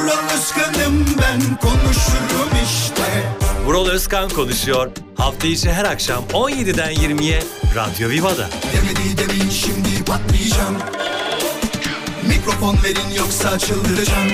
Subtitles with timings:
[0.00, 3.32] Vural Özkan'ım ben konuşurum işte
[3.64, 4.90] Vural Özkan konuşuyor.
[5.16, 7.42] Hafta içi her akşam 17'den 20'ye
[7.76, 8.48] Radyo Viva'da.
[8.72, 10.76] Demedi demin şimdi patlayacağım
[12.28, 14.28] Mikrofon verin yoksa çıldıracağım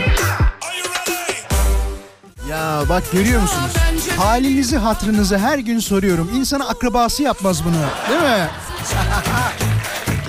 [2.51, 3.73] Ya bak görüyor musunuz?
[4.17, 6.31] Halinizi hatırınızı her gün soruyorum.
[6.37, 7.77] İnsana akrabası yapmaz bunu.
[8.11, 8.49] Değil mi?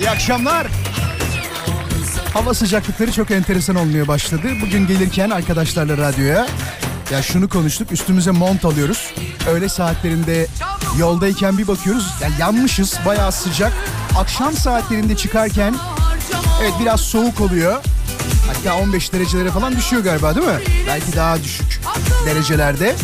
[0.00, 0.66] İyi akşamlar.
[2.38, 4.48] Hava sıcaklıkları çok enteresan olmaya başladı.
[4.62, 6.46] Bugün gelirken arkadaşlarla radyoya
[7.12, 9.14] ya şunu konuştuk üstümüze mont alıyoruz.
[9.48, 10.46] Öğle saatlerinde
[10.98, 13.72] yoldayken bir bakıyoruz ya yanmışız bayağı sıcak.
[14.18, 15.74] Akşam saatlerinde çıkarken
[16.62, 17.82] evet biraz soğuk oluyor.
[18.46, 20.60] Hatta 15 derecelere falan düşüyor galiba değil mi?
[20.86, 21.80] Belki daha düşük
[22.26, 22.96] derecelerde.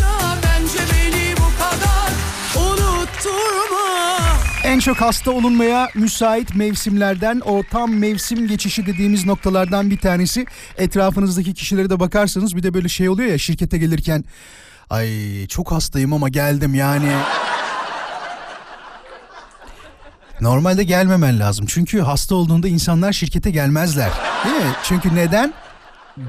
[4.75, 10.47] En çok hasta olunmaya müsait mevsimlerden o tam mevsim geçişi dediğimiz noktalardan bir tanesi.
[10.77, 14.25] Etrafınızdaki kişilere de bakarsanız bir de böyle şey oluyor ya şirkete gelirken
[14.91, 15.08] ay
[15.47, 17.12] çok hastayım ama geldim yani.
[20.41, 21.67] Normalde gelmemen lazım.
[21.69, 24.11] Çünkü hasta olduğunda insanlar şirkete gelmezler.
[24.45, 24.72] Değil mi?
[24.84, 25.55] Çünkü neden?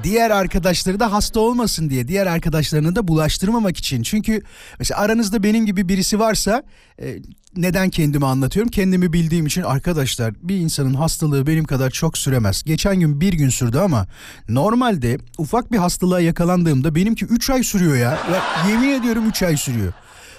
[0.02, 2.08] Diğer arkadaşları da hasta olmasın diye.
[2.08, 4.02] Diğer arkadaşlarını da bulaştırmamak için.
[4.02, 4.42] Çünkü
[4.78, 6.62] mesela aranızda benim gibi birisi varsa
[7.00, 7.18] e,
[7.56, 8.70] neden kendimi anlatıyorum?
[8.70, 12.62] Kendimi bildiğim için arkadaşlar bir insanın hastalığı benim kadar çok süremez.
[12.62, 14.06] Geçen gün bir gün sürdü ama
[14.48, 18.10] normalde ufak bir hastalığa yakalandığımda benimki 3 ay sürüyor ya.
[18.10, 19.92] ya yemin ediyorum 3 ay sürüyor.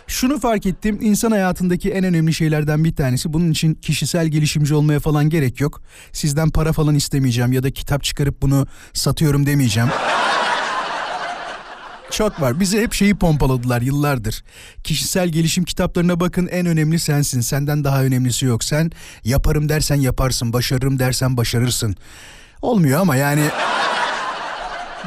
[0.07, 4.99] Şunu fark ettim insan hayatındaki en önemli şeylerden bir tanesi bunun için kişisel gelişimci olmaya
[4.99, 5.81] falan gerek yok.
[6.11, 9.89] Sizden para falan istemeyeceğim ya da kitap çıkarıp bunu satıyorum demeyeceğim.
[12.11, 12.59] Çok var.
[12.59, 14.43] Bize hep şeyi pompaladılar yıllardır.
[14.83, 17.41] Kişisel gelişim kitaplarına bakın en önemli sensin.
[17.41, 18.63] Senden daha önemlisi yok.
[18.63, 18.91] Sen
[19.23, 21.95] yaparım dersen yaparsın, başarırım dersen başarırsın.
[22.61, 23.43] Olmuyor ama yani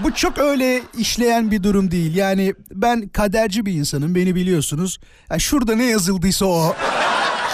[0.05, 2.17] bu çok öyle işleyen bir durum değil.
[2.17, 4.99] Yani ben kaderci bir insanım beni biliyorsunuz.
[5.31, 6.77] Yani şurada ne yazıldıysa o.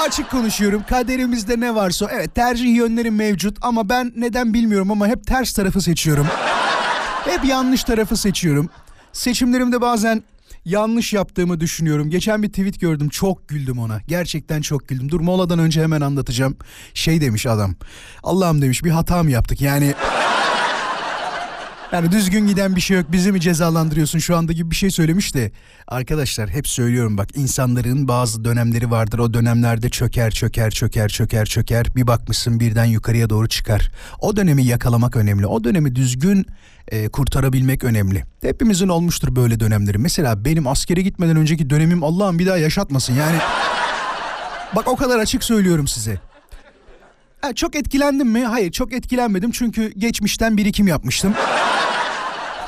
[0.06, 0.82] Açık konuşuyorum.
[0.88, 5.80] Kaderimizde ne varsa evet tercih yönlerim mevcut ama ben neden bilmiyorum ama hep ters tarafı
[5.80, 6.26] seçiyorum.
[7.24, 8.70] Hep yanlış tarafı seçiyorum.
[9.12, 10.22] Seçimlerimde bazen
[10.64, 12.10] yanlış yaptığımı düşünüyorum.
[12.10, 14.00] Geçen bir tweet gördüm çok güldüm ona.
[14.08, 15.10] Gerçekten çok güldüm.
[15.10, 16.56] Dur moladan önce hemen anlatacağım.
[16.94, 17.74] Şey demiş adam.
[18.22, 19.94] Allah'ım demiş bir hata mı yaptık yani...
[21.92, 25.34] Yani düzgün giden bir şey yok bizi mi cezalandırıyorsun şu anda gibi bir şey söylemiş
[25.34, 25.52] de.
[25.88, 31.86] Arkadaşlar hep söylüyorum bak insanların bazı dönemleri vardır o dönemlerde çöker çöker çöker çöker çöker
[31.96, 33.90] bir bakmışsın birden yukarıya doğru çıkar.
[34.20, 36.46] O dönemi yakalamak önemli o dönemi düzgün
[36.88, 38.24] e, kurtarabilmek önemli.
[38.42, 43.38] Hepimizin olmuştur böyle dönemleri mesela benim askere gitmeden önceki dönemim Allah'ım bir daha yaşatmasın yani.
[44.76, 46.20] Bak o kadar açık söylüyorum size.
[47.40, 48.44] Ha, çok etkilendim mi?
[48.44, 51.34] Hayır çok etkilenmedim çünkü geçmişten birikim yapmıştım.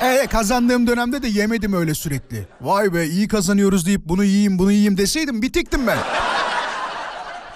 [0.02, 2.46] Evet kazandığım dönemde de yemedim öyle sürekli.
[2.60, 5.98] Vay be iyi kazanıyoruz deyip bunu yiyeyim bunu yiyeyim deseydim bitiktim ben.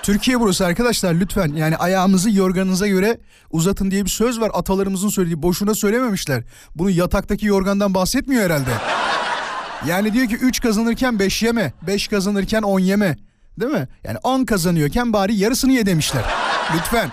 [0.03, 3.19] Türkiye burası arkadaşlar lütfen yani ayağımızı yorganınıza göre
[3.50, 6.42] uzatın diye bir söz var atalarımızın söylediği boşuna söylememişler.
[6.75, 8.70] Bunu yataktaki yorgandan bahsetmiyor herhalde.
[9.86, 13.16] Yani diyor ki 3 kazanırken 5 yeme 5 kazanırken 10 yeme
[13.60, 13.88] değil mi?
[14.04, 16.25] Yani 10 kazanıyorken bari yarısını ye demişler.
[16.75, 17.10] Lütfen.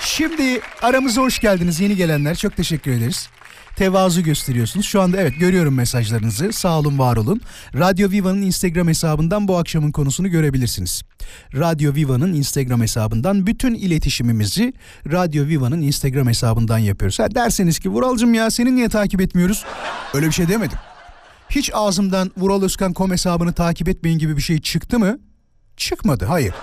[0.00, 3.28] Şimdi aramıza hoş geldiniz yeni gelenler çok teşekkür ederiz
[3.76, 4.86] tevazu gösteriyorsunuz.
[4.86, 6.52] Şu anda evet görüyorum mesajlarınızı.
[6.52, 7.40] Sağ olun, var olun.
[7.74, 11.02] Radyo Viva'nın Instagram hesabından bu akşamın konusunu görebilirsiniz.
[11.54, 14.72] Radyo Viva'nın Instagram hesabından bütün iletişimimizi
[15.12, 17.18] Radyo Viva'nın Instagram hesabından yapıyoruz.
[17.18, 19.64] Ha derseniz ki Vuralcım ya seni niye takip etmiyoruz?
[20.14, 20.78] Öyle bir şey demedim.
[21.50, 25.18] Hiç ağzımdan Vural Özkan.com hesabını takip etmeyin gibi bir şey çıktı mı?
[25.76, 26.54] Çıkmadı, hayır.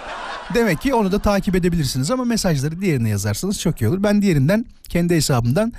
[0.53, 4.03] Demek ki onu da takip edebilirsiniz ama mesajları diğerine yazarsanız çok iyi olur.
[4.03, 5.73] Ben diğerinden kendi hesabımdan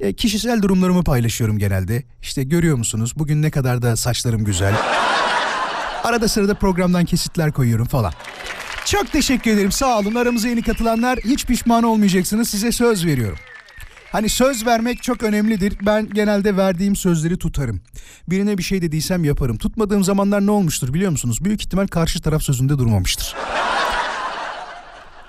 [0.00, 2.02] e, kişisel durumlarımı paylaşıyorum genelde.
[2.22, 4.74] İşte görüyor musunuz bugün ne kadar da saçlarım güzel.
[6.04, 8.12] Arada sırada programdan kesitler koyuyorum falan.
[8.84, 13.38] Çok teşekkür ederim sağ olun aramıza yeni katılanlar hiç pişman olmayacaksınız size söz veriyorum.
[14.12, 15.76] Hani söz vermek çok önemlidir.
[15.86, 17.80] Ben genelde verdiğim sözleri tutarım.
[18.28, 19.58] Birine bir şey dediysem yaparım.
[19.58, 21.44] Tutmadığım zamanlar ne olmuştur biliyor musunuz?
[21.44, 23.34] Büyük ihtimal karşı taraf sözünde durmamıştır.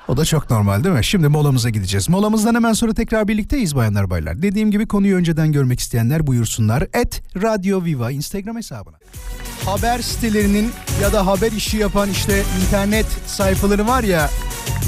[0.10, 1.06] O da çok normal değil mi?
[1.06, 2.10] Şimdi molamıza gideceğiz.
[2.10, 4.42] Molamızdan hemen sonra tekrar birlikteyiz bayanlar baylar.
[4.42, 6.88] Dediğim gibi konuyu önceden görmek isteyenler buyursunlar.
[6.94, 8.96] Et Radio Viva Instagram hesabına.
[9.66, 10.72] Haber sitelerinin
[11.02, 14.30] ya da haber işi yapan işte internet sayfaları var ya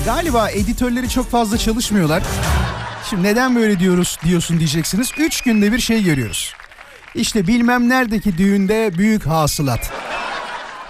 [0.06, 2.24] galiba editörleri çok fazla çalışmıyorlar.
[3.10, 5.12] Şimdi neden böyle diyoruz diyorsun diyeceksiniz.
[5.18, 6.54] Üç günde bir şey görüyoruz.
[7.16, 9.92] İşte bilmem neredeki düğünde büyük hasılat.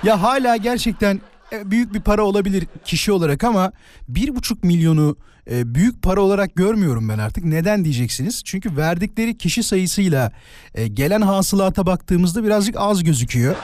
[0.04, 1.22] Ya hala gerçekten
[1.66, 3.72] büyük bir para olabilir kişi olarak ama
[4.08, 5.18] bir buçuk milyonu
[5.52, 7.44] e, büyük para olarak görmüyorum ben artık.
[7.46, 8.44] Neden diyeceksiniz?
[8.46, 10.32] Çünkü verdikleri kişi sayısıyla
[10.76, 13.56] e, gelen hasılata baktığımızda birazcık az gözüküyor.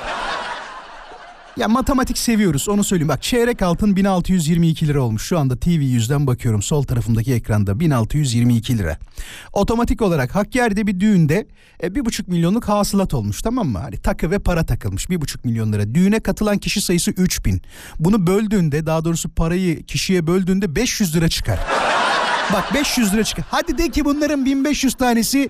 [1.58, 3.10] Ya matematik seviyoruz onu söyleyeyim.
[3.10, 5.24] Bak çeyrek altın 1622 lira olmuş.
[5.24, 8.98] Şu anda TV yüzden bakıyorum sol tarafımdaki ekranda 1622 lira.
[9.54, 11.48] Otomatik olarak Hakkari'de bir düğünde
[11.84, 13.80] e, bir buçuk milyonluk hasılat olmuş tamam mı?
[13.80, 15.96] Hani takı ve para takılmış bir buçuk milyon lira.
[15.96, 17.62] Düğüne katılan kişi sayısı 3000.
[18.00, 21.60] Bunu böldüğünde daha doğrusu parayı kişiye böldüğünde 500 lira çıkar.
[22.54, 23.46] Bak 500 lira çıkar.
[23.50, 25.50] Hadi de ki bunların 1500 tanesi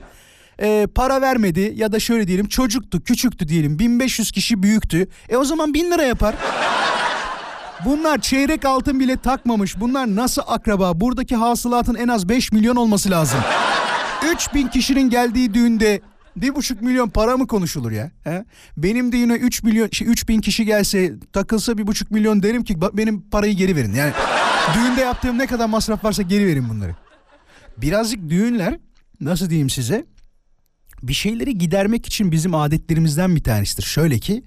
[0.62, 5.08] e, para vermedi ya da şöyle diyelim çocuktu küçüktü diyelim 1500 kişi büyüktü.
[5.30, 6.36] E o zaman 1000 lira yapar.
[7.86, 9.80] Bunlar çeyrek altın bile takmamış.
[9.80, 11.02] Bunlar nasıl akraba?
[11.02, 13.40] Buradaki hasılatın en az 5 milyon olması lazım.
[14.32, 16.02] 3000 kişinin geldiği düğünde
[16.36, 18.12] bir buçuk milyon para mı konuşulur ya?
[18.24, 18.46] He?
[18.78, 22.82] Benim düğüne 3 milyon, şey, 3 bin kişi gelse takılsa bir buçuk milyon derim ki
[22.94, 23.94] benim parayı geri verin.
[23.94, 24.12] Yani
[24.76, 26.96] düğünde yaptığım ne kadar masraf varsa geri verin bunları.
[27.78, 28.80] Birazcık düğünler
[29.22, 30.06] nasıl diyeyim size
[31.04, 33.84] bir şeyleri gidermek için bizim adetlerimizden bir tanesidir.
[33.84, 34.44] Şöyle ki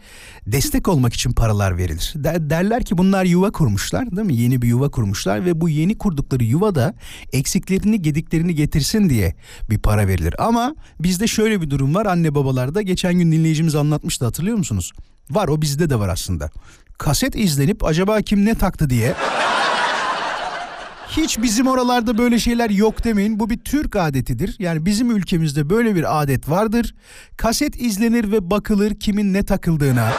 [0.46, 2.12] destek olmak için paralar verilir.
[2.16, 4.36] Der, derler ki bunlar yuva kurmuşlar değil mi?
[4.36, 6.94] Yeni bir yuva kurmuşlar ve bu yeni kurdukları yuvada
[7.32, 9.34] eksiklerini gediklerini getirsin diye
[9.70, 10.34] bir para verilir.
[10.38, 14.92] Ama bizde şöyle bir durum var anne babalarda geçen gün dinleyicimiz anlatmıştı hatırlıyor musunuz?
[15.30, 16.50] Var o bizde de var aslında.
[16.98, 19.14] Kaset izlenip acaba kim ne taktı diye
[21.16, 23.40] hiç bizim oralarda böyle şeyler yok demeyin.
[23.40, 24.56] Bu bir Türk adetidir.
[24.58, 26.94] Yani bizim ülkemizde böyle bir adet vardır.
[27.36, 30.12] Kaset izlenir ve bakılır kimin ne takıldığına.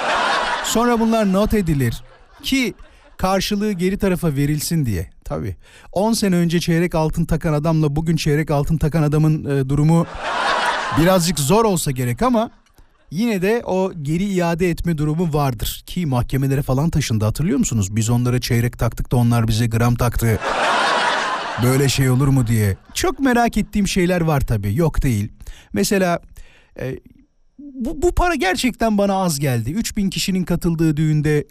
[0.64, 2.04] Sonra bunlar not edilir
[2.44, 2.74] ki
[3.18, 5.10] karşılığı geri tarafa verilsin diye.
[5.26, 5.56] Tabii
[5.92, 10.06] 10 sene önce çeyrek altın takan adamla bugün çeyrek altın takan adamın e, durumu
[11.02, 12.52] birazcık zor olsa gerek ama
[13.12, 15.84] yine de o geri iade etme durumu vardır.
[15.86, 17.96] Ki mahkemelere falan taşındı hatırlıyor musunuz?
[17.96, 20.40] Biz onlara çeyrek taktık da onlar bize gram taktı.
[21.64, 22.78] Böyle şey olur mu diye.
[22.94, 24.76] Çok merak ettiğim şeyler var tabii.
[24.76, 25.32] Yok değil.
[25.74, 26.20] Mesela
[26.80, 27.00] e,
[27.60, 29.72] bu, bu para gerçekten bana az geldi.
[29.72, 31.46] 3000 kişinin katıldığı düğünde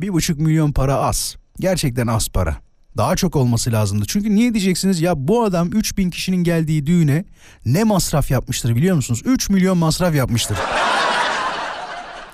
[0.00, 1.36] bir buçuk milyon para az.
[1.60, 2.56] Gerçekten az para.
[2.96, 4.04] Daha çok olması lazımdı.
[4.08, 7.24] Çünkü niye diyeceksiniz ya bu adam 3000 kişinin geldiği düğüne
[7.66, 9.22] ne masraf yapmıştır biliyor musunuz?
[9.24, 10.58] 3 milyon masraf yapmıştır.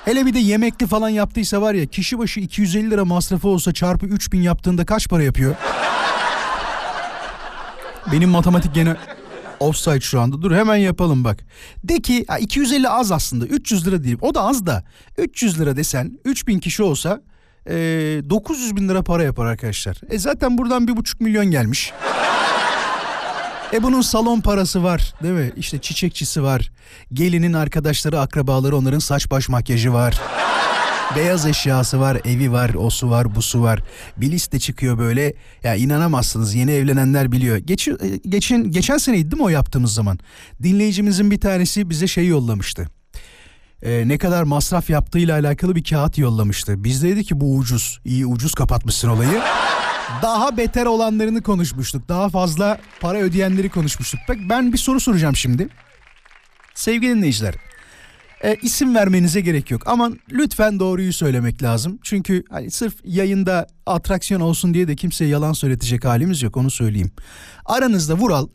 [0.05, 4.07] Hele bir de yemekli falan yaptıysa var ya kişi başı 250 lira masrafı olsa çarpı
[4.07, 5.55] 3000 yaptığında kaç para yapıyor?
[8.13, 8.97] Benim matematik gene
[9.61, 10.43] offside şu anda.
[10.43, 11.45] Dur hemen yapalım bak.
[11.85, 14.19] De ki 250 az aslında 300 lira diyeyim.
[14.23, 14.85] O da az da
[15.19, 17.23] 300 lira desen 3000 kişi olsa
[17.67, 19.97] e, 900 bin lira para yapar arkadaşlar.
[20.11, 21.93] E zaten buradan bir buçuk milyon gelmiş.
[23.73, 25.53] E bunun salon parası var değil mi?
[25.57, 26.71] İşte çiçekçisi var.
[27.13, 30.21] Gelinin arkadaşları, akrabaları onların saç baş makyajı var.
[31.17, 33.81] Beyaz eşyası var, evi var, o su var, bu su var.
[34.17, 35.35] Bir liste çıkıyor böyle.
[35.63, 37.57] Ya inanamazsınız yeni evlenenler biliyor.
[37.57, 37.95] Geç, e,
[38.29, 40.19] geçen, geçen seneydi değil mi o yaptığımız zaman?
[40.63, 42.87] Dinleyicimizin bir tanesi bize şey yollamıştı.
[43.83, 46.85] Ee, ne kadar masraf yaptığıyla alakalı bir kağıt yollamıştı.
[46.85, 48.01] Biz dedi ki bu ucuz.
[48.05, 49.41] İyi ucuz kapatmışsın olayı.
[50.23, 52.09] Daha beter olanlarını konuşmuştuk.
[52.09, 54.21] Daha fazla para ödeyenleri konuşmuştuk.
[54.29, 55.69] Bak ben bir soru soracağım şimdi.
[56.75, 57.55] Sevgili dinleyiciler,
[58.45, 59.83] e, isim vermenize gerek yok.
[59.87, 61.99] Ama lütfen doğruyu söylemek lazım.
[62.03, 67.13] Çünkü hani sırf yayında atraksiyon olsun diye de kimseye yalan söyletecek halimiz yok onu söyleyeyim.
[67.65, 68.49] Aranızda Vural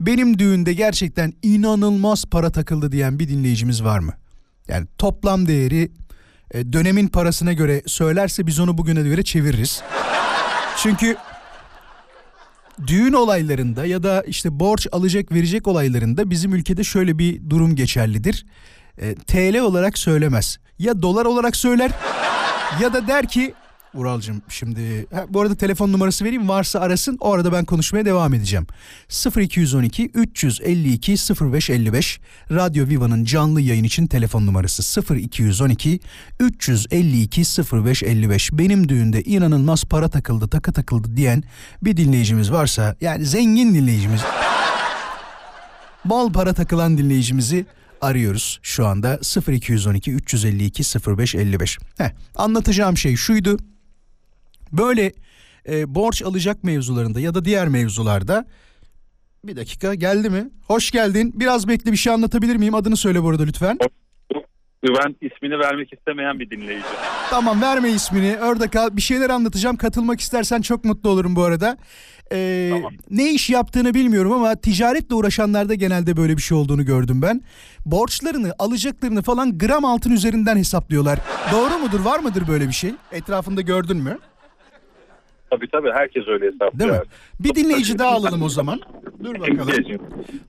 [0.00, 4.12] benim düğünde gerçekten inanılmaz para takıldı diyen bir dinleyicimiz var mı?
[4.68, 5.92] Yani toplam değeri
[6.50, 9.82] e, dönemin parasına göre söylerse biz onu bugüne göre çeviririz.
[10.76, 11.16] Çünkü
[12.86, 18.46] düğün olaylarında ya da işte borç alacak verecek olaylarında bizim ülkede şöyle bir durum geçerlidir
[18.98, 20.58] e, TL olarak söylemez.
[20.78, 21.90] Ya dolar olarak söyler
[22.80, 23.54] ya da der ki
[23.96, 28.34] Uralcığım şimdi ha, bu arada telefon numarası vereyim varsa arasın o arada ben konuşmaya devam
[28.34, 28.66] edeceğim.
[29.36, 36.00] 0212 352 0555 Radyo Viva'nın canlı yayın için telefon numarası 0212
[36.40, 41.42] 352 0555 benim düğünde inanılmaz para takıldı takı takıldı diyen
[41.82, 44.20] bir dinleyicimiz varsa yani zengin dinleyicimiz
[46.04, 47.66] bol para takılan dinleyicimizi
[48.00, 51.78] arıyoruz şu anda 0212 352 0555.
[51.98, 53.56] Heh, anlatacağım şey şuydu.
[54.78, 55.12] Böyle
[55.68, 58.44] e, borç alacak mevzularında ya da diğer mevzularda
[59.44, 60.50] bir dakika geldi mi?
[60.66, 61.32] Hoş geldin.
[61.36, 62.74] Biraz bekle bir şey anlatabilir miyim?
[62.74, 63.78] Adını söyle bu arada lütfen.
[64.82, 66.84] Güven ismini vermek istemeyen bir dinleyici.
[67.30, 68.38] Tamam verme ismini.
[68.42, 68.96] Orada kal.
[68.96, 69.76] Bir şeyler anlatacağım.
[69.76, 71.76] Katılmak istersen çok mutlu olurum bu arada.
[72.32, 72.92] Ee, Tamam.
[73.10, 77.40] Ne iş yaptığını bilmiyorum ama ticaretle uğraşanlarda genelde böyle bir şey olduğunu gördüm ben.
[77.86, 81.18] Borçlarını, alacaklarını falan gram altın üzerinden hesaplıyorlar.
[81.52, 82.00] Doğru mudur?
[82.00, 82.94] Var mıdır böyle bir şey?
[83.12, 84.18] Etrafında gördün mü?
[85.50, 86.78] Tabii tabii herkes öyle hesaplıyor.
[86.78, 86.98] Değil mi?
[87.40, 88.80] Bir dinleyici daha alalım o zaman.
[89.24, 89.68] Dur bakalım.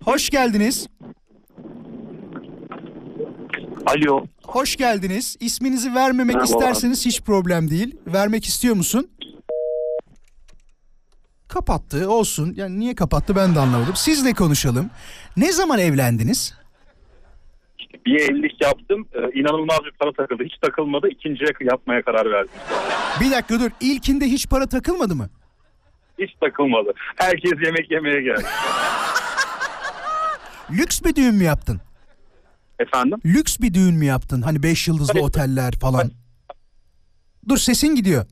[0.04, 0.88] Hoş geldiniz.
[3.86, 4.26] Alo.
[4.44, 5.38] Hoş geldiniz.
[5.40, 6.52] İsminizi vermemek Merhaba.
[6.52, 7.96] isterseniz hiç problem değil.
[8.08, 9.10] Vermek istiyor musun?
[11.48, 12.54] Kapattı olsun.
[12.56, 13.96] Yani niye kapattı ben de anlamadım.
[13.96, 14.90] Sizle konuşalım.
[15.38, 16.54] Ne zaman evlendiniz?
[18.08, 19.08] Bir evlilik yaptım.
[19.14, 20.44] Ee, inanılmaz bir para takıldı.
[20.44, 21.08] Hiç takılmadı.
[21.08, 22.52] İkinciye yapmaya karar verdim.
[23.22, 23.72] Bir dakika dur.
[23.82, 25.30] İlkinde hiç para takılmadı mı?
[26.20, 26.94] Hiç takılmadı.
[27.16, 28.46] Herkes yemek yemeye geldi.
[30.72, 31.82] Lüks bir düğün mü yaptın?
[32.80, 33.20] Efendim?
[33.26, 34.42] Lüks bir düğün mü yaptın?
[34.42, 35.26] Hani beş yıldızlı Hayır.
[35.26, 36.12] oteller falan.
[37.50, 38.26] Dur sesin gidiyor.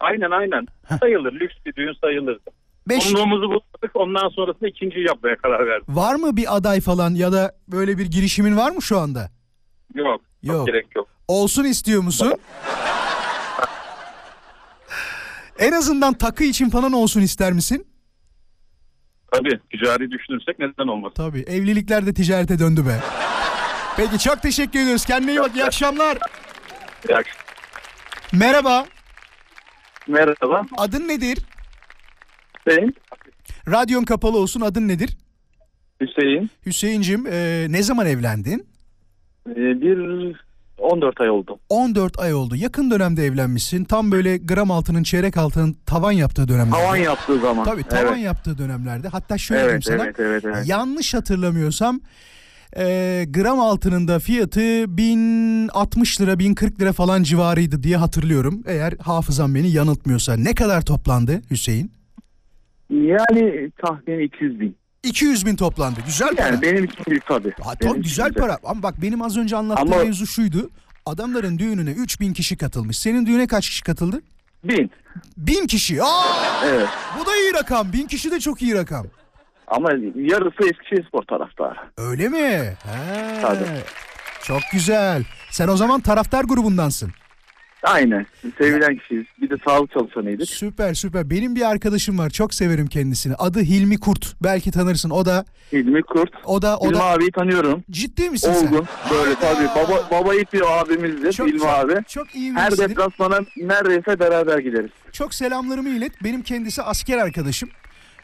[0.00, 0.66] Aynen aynen.
[1.00, 1.32] Sayılır.
[1.32, 2.50] Lüks bir düğün sayılırdı.
[2.88, 3.04] Beş...
[3.12, 3.64] Konuluğumuzu bulduk.
[3.94, 5.86] Ondan sonrasında ikinciyi yapmaya karar verdim.
[5.88, 9.30] Var mı bir aday falan ya da böyle bir girişimin var mı şu anda?
[9.94, 10.20] Yok.
[10.42, 10.56] Yok.
[10.56, 10.66] Yok.
[10.66, 11.08] Gerek yok.
[11.28, 12.32] Olsun istiyor musun?
[15.58, 17.86] en azından takı için falan olsun ister misin?
[19.32, 19.60] Tabii.
[19.70, 21.12] Ticari düşünürsek neden olmaz?
[21.16, 23.00] Tabii evlilikler de ticarete döndü be.
[23.96, 25.04] Peki çok teşekkür ediyoruz.
[25.04, 25.50] Kendine iyi bak.
[25.54, 26.18] İyi akşamlar.
[27.08, 27.44] İyi akşamlar.
[28.32, 28.86] Merhaba.
[30.08, 30.62] Merhaba.
[30.76, 31.38] Adın nedir?
[32.66, 32.94] Hüseyin.
[33.70, 34.60] Radyon kapalı olsun.
[34.60, 35.16] Adın nedir?
[36.00, 36.50] Hüseyin.
[36.66, 38.66] Hüseyincim e, ne zaman evlendin?
[39.50, 40.34] Ee, bir
[40.78, 41.58] 14 ay oldu.
[41.68, 42.56] 14 ay oldu.
[42.56, 43.84] Yakın dönemde evlenmişsin.
[43.84, 46.84] Tam böyle gram altının çeyrek altının tavan yaptığı dönemlerde.
[46.84, 47.64] Tavan yaptığı zaman.
[47.64, 48.24] Tabii tavan Evet.
[48.24, 49.08] yaptığı dönemlerde.
[49.08, 50.04] Hatta şöyle diyeyim Evet, sana.
[50.04, 50.68] evet, evet, evet.
[50.68, 52.00] Yanlış hatırlamıyorsam
[52.76, 58.62] e, gram altının da fiyatı 1060 lira 1040 lira falan civarıydı diye hatırlıyorum.
[58.66, 60.36] Eğer hafızam beni yanıltmıyorsa.
[60.36, 61.92] Ne kadar toplandı Hüseyin?
[62.90, 64.76] Yani tahmin 200 bin.
[65.02, 66.00] 200 bin toplandı.
[66.06, 66.46] Güzel para.
[66.46, 67.52] Yani benim için büyük tabii.
[67.62, 68.58] Ha, Benim tabii için güzel para.
[68.64, 70.70] Ama bak benim az önce anlattığım Ama- mevzu şuydu.
[71.06, 72.98] Adamların düğününe 3000 kişi katılmış.
[72.98, 74.20] Senin düğüne kaç kişi katıldı?
[74.64, 74.90] Bin.
[75.36, 76.02] 1000 kişi.
[76.02, 76.24] Aa,
[76.66, 76.88] Evet.
[77.20, 77.92] bu da iyi rakam.
[77.92, 79.06] 1000 kişi de çok iyi rakam.
[79.66, 81.76] Ama yarısı Eskişehir Spor taraftarı.
[81.98, 82.74] Öyle mi?
[82.82, 83.40] He.
[83.42, 83.64] Tabii.
[84.44, 85.24] Çok güzel.
[85.50, 87.10] Sen o zaman taraftar grubundansın.
[87.84, 88.26] Aynen.
[88.58, 89.24] Sevilen kişiyiz.
[89.40, 90.48] Bir de sağlık çalışanıydık.
[90.48, 91.30] Süper süper.
[91.30, 92.30] Benim bir arkadaşım var.
[92.30, 93.34] Çok severim kendisini.
[93.34, 94.34] Adı Hilmi Kurt.
[94.42, 95.10] Belki tanırsın.
[95.10, 96.30] O da Hilmi Kurt.
[96.44, 97.84] o da o Hilmi da abiyi tanıyorum.
[97.90, 98.66] ciddi misin sen?
[98.66, 98.86] Olgun.
[99.10, 99.66] Böyle tabii.
[99.76, 101.32] Baba, baba yiğit bir abimizdir.
[101.32, 101.94] Çok, Hilmi çok, abi.
[102.08, 102.88] çok iyi Her birisi.
[102.88, 104.90] deplasmana neredeyse beraber gideriz.
[105.12, 106.24] Çok selamlarımı ilet.
[106.24, 107.68] Benim kendisi asker arkadaşım.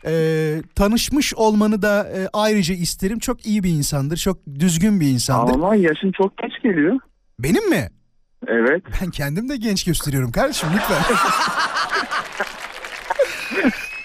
[0.06, 3.18] Ee, tanışmış olmanı da e, ayrıca isterim.
[3.18, 4.16] Çok iyi bir insandır.
[4.16, 5.54] Çok düzgün bir insandır.
[5.54, 6.96] Ama yaşın çok geç geliyor.
[7.38, 7.88] Benim mi?
[8.50, 8.82] Evet.
[9.02, 11.16] Ben kendim de genç gösteriyorum kardeşim lütfen.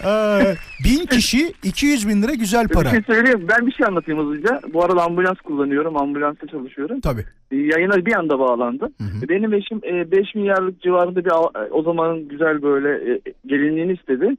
[0.07, 2.89] Ee, bin kişi 200 bin lira güzel Bir para.
[2.89, 3.47] şey söyleyeyim.
[3.49, 4.61] Ben bir şey anlatayım hızlıca.
[4.73, 5.97] Bu arada ambulans kullanıyorum.
[5.97, 6.99] Ambulansta çalışıyorum.
[7.01, 7.25] Tabii.
[7.51, 8.85] E, Yayına bir anda bağlandı.
[8.85, 9.29] hı.
[9.29, 14.29] Benim eşim 5 milyarlık civarında bir al- o zamanın güzel böyle e, gelinliğini istedi.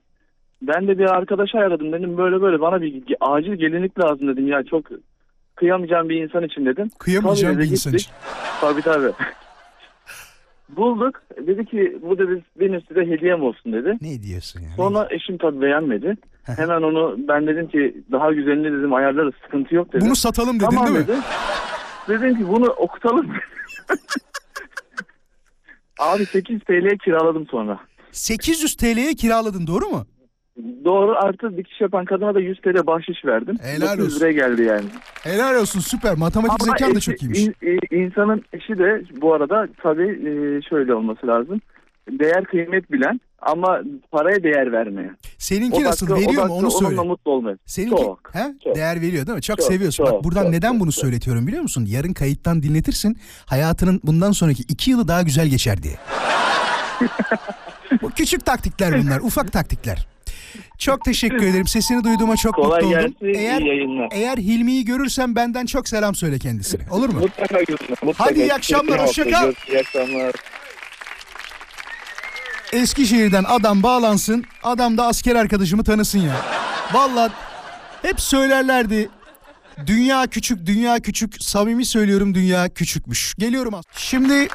[0.63, 4.63] Ben de bir arkadaş ayarladım dedim böyle böyle bana bir acil gelinlik lazım dedim ya
[4.71, 4.85] çok
[5.55, 6.91] kıyamayacağım bir insan için dedim.
[6.99, 8.13] Kıyamayacağım Tabii bir insan için.
[8.61, 9.13] Tabii tabii.
[10.69, 11.23] Bulduk.
[11.47, 13.99] Dedi ki bu dedi benim size hediyem olsun dedi.
[14.01, 14.69] Ne diyorsun ya?
[14.77, 16.17] Sonra eşim tabii beğenmedi.
[16.43, 20.07] Hemen onu ben dedim ki daha güzelini dedim ayarlarız sıkıntı yok dedim.
[20.07, 21.07] Bunu satalım dedin Tamam değil mi?
[21.09, 21.17] dedi.
[22.09, 23.27] Dedim ki bunu okutalım.
[25.99, 27.81] Abi 8 TL'ye kiraladım sonra.
[28.13, 30.07] 800 TL'ye kiraladın doğru mu?
[30.85, 33.57] Doğru artı dikiş yapan kadına da 100 TL bahşiş verdim.
[33.63, 34.21] Helal 900 olsun.
[34.21, 34.85] liraya geldi yani.
[35.23, 36.15] Helal olsun süper.
[36.15, 37.39] Matematik Ama zekan da eşi- çok iyiymiş.
[37.41, 41.61] in- insanın eşi de bu arada tabii e, şöyle olması lazım.
[42.11, 45.17] Değer kıymet bilen ama paraya değer vermeyen.
[45.39, 46.07] Seninki nasıl?
[46.07, 46.87] dakika- Veriyor mu dakika onu söyle.
[46.87, 47.59] Onunla mutlu olmuyor.
[47.67, 48.31] Seninki Çok.
[48.35, 48.55] he?
[48.65, 48.77] çok.
[48.77, 49.43] değer veriyor değil mi?
[49.43, 50.07] Çok, Çok, seviyorsun.
[50.07, 51.01] Bak çok, buradan çok, neden çok, bunu çok.
[51.05, 51.85] söyletiyorum biliyor musun?
[51.89, 53.17] Yarın kayıttan dinletirsin.
[53.47, 55.95] Hayatının bundan sonraki iki yılı daha güzel geçer diye.
[58.03, 59.21] Bu küçük taktikler bunlar.
[59.21, 60.07] Ufak taktikler.
[60.79, 61.67] Çok teşekkür ederim.
[61.67, 63.15] Sesini duyduğuma çok Kolay mutlu oldum.
[63.21, 64.09] gelsin, Eğer, iyi yayınlar.
[64.13, 66.83] eğer Hilmi'yi görürsem benden çok selam söyle kendisine.
[66.91, 67.19] Olur mu?
[67.21, 67.99] Mutlaka görüşürüz.
[68.03, 68.25] mutlaka.
[68.31, 69.53] Hadi iyi akşamlar, hoşça kal.
[69.69, 70.33] İyi akşamlar.
[72.73, 74.45] Eskişehir'den adam bağlansın.
[74.63, 76.37] Adam da asker arkadaşımı tanısın ya.
[76.93, 77.33] Vallahi
[78.03, 79.09] hep söylerlerdi.
[79.87, 81.43] Dünya küçük, dünya küçük.
[81.43, 83.35] Samimi söylüyorum dünya küçükmüş.
[83.39, 83.85] Geliyorum az.
[83.97, 84.49] Şimdi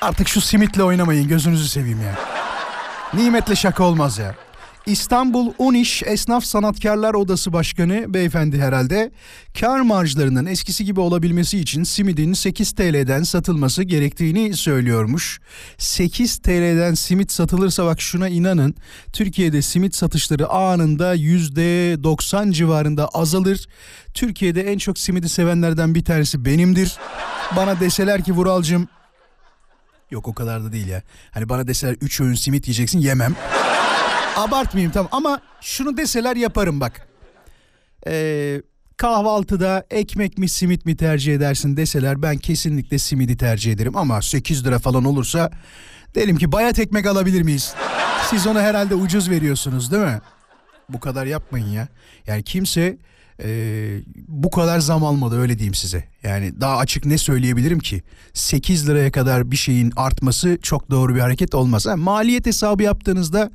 [0.00, 2.14] artık şu simitle oynamayın gözünüzü seveyim ya.
[3.14, 4.34] Nimetle şaka olmaz ya.
[4.86, 9.10] İstanbul Uniş Esnaf Sanatkarlar Odası Başkanı beyefendi herhalde
[9.60, 15.40] kar marjlarının eskisi gibi olabilmesi için simidin 8 TL'den satılması gerektiğini söylüyormuş.
[15.78, 18.74] 8 TL'den simit satılırsa bak şuna inanın
[19.12, 23.68] Türkiye'de simit satışları anında %90 civarında azalır.
[24.14, 26.96] Türkiye'de en çok simidi sevenlerden bir tanesi benimdir.
[27.56, 28.88] Bana deseler ki Vuralcım
[30.10, 31.02] Yok o kadar da değil ya.
[31.30, 33.36] Hani bana deseler 3 öğün simit yiyeceksin yemem.
[34.38, 37.08] Abartmayayım tamam ama şunu deseler yaparım bak.
[38.06, 38.62] Ee,
[38.96, 43.96] kahvaltıda ekmek mi simit mi tercih edersin deseler ben kesinlikle simidi tercih ederim.
[43.96, 45.50] Ama 8 lira falan olursa
[46.14, 47.74] derim ki bayat ekmek alabilir miyiz?
[48.30, 50.20] Siz onu herhalde ucuz veriyorsunuz değil mi?
[50.88, 51.88] Bu kadar yapmayın ya.
[52.26, 52.98] Yani kimse
[53.44, 53.48] e,
[54.28, 56.04] bu kadar zam almadı öyle diyeyim size.
[56.22, 58.02] Yani daha açık ne söyleyebilirim ki?
[58.32, 61.86] 8 liraya kadar bir şeyin artması çok doğru bir hareket olmaz.
[61.86, 63.50] Ha, maliyet hesabı yaptığınızda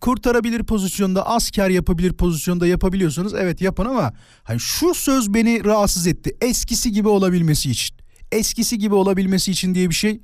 [0.00, 4.12] kurtarabilir pozisyonda az kar yapabilir pozisyonda yapabiliyorsanız evet yapın ama
[4.42, 6.36] hani şu söz beni rahatsız etti.
[6.40, 7.96] Eskisi gibi olabilmesi için.
[8.32, 10.20] Eskisi gibi olabilmesi için diye bir şey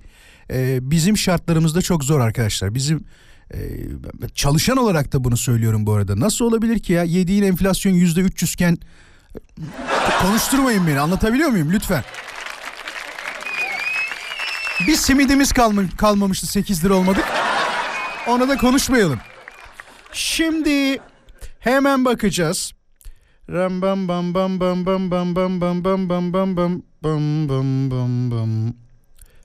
[0.50, 2.74] e, bizim şartlarımızda çok zor arkadaşlar.
[2.74, 3.04] Bizim
[3.54, 3.58] e,
[4.34, 6.20] çalışan olarak da bunu söylüyorum bu arada.
[6.20, 8.78] Nasıl olabilir ki ya yediğin enflasyon yüzde 300 iken
[10.22, 12.04] konuşturmayın beni anlatabiliyor muyum lütfen.
[14.86, 17.24] Bir simidimiz kalma, kalmamıştı 8 lira olmadık.
[18.28, 19.18] Ona da konuşmayalım.
[20.12, 20.98] Şimdi
[21.58, 22.72] hemen bakacağız.
[23.50, 27.90] Ram bam bam bam bam bam bam bam bam bam bam bam bam bam bam
[27.90, 28.74] bam bam.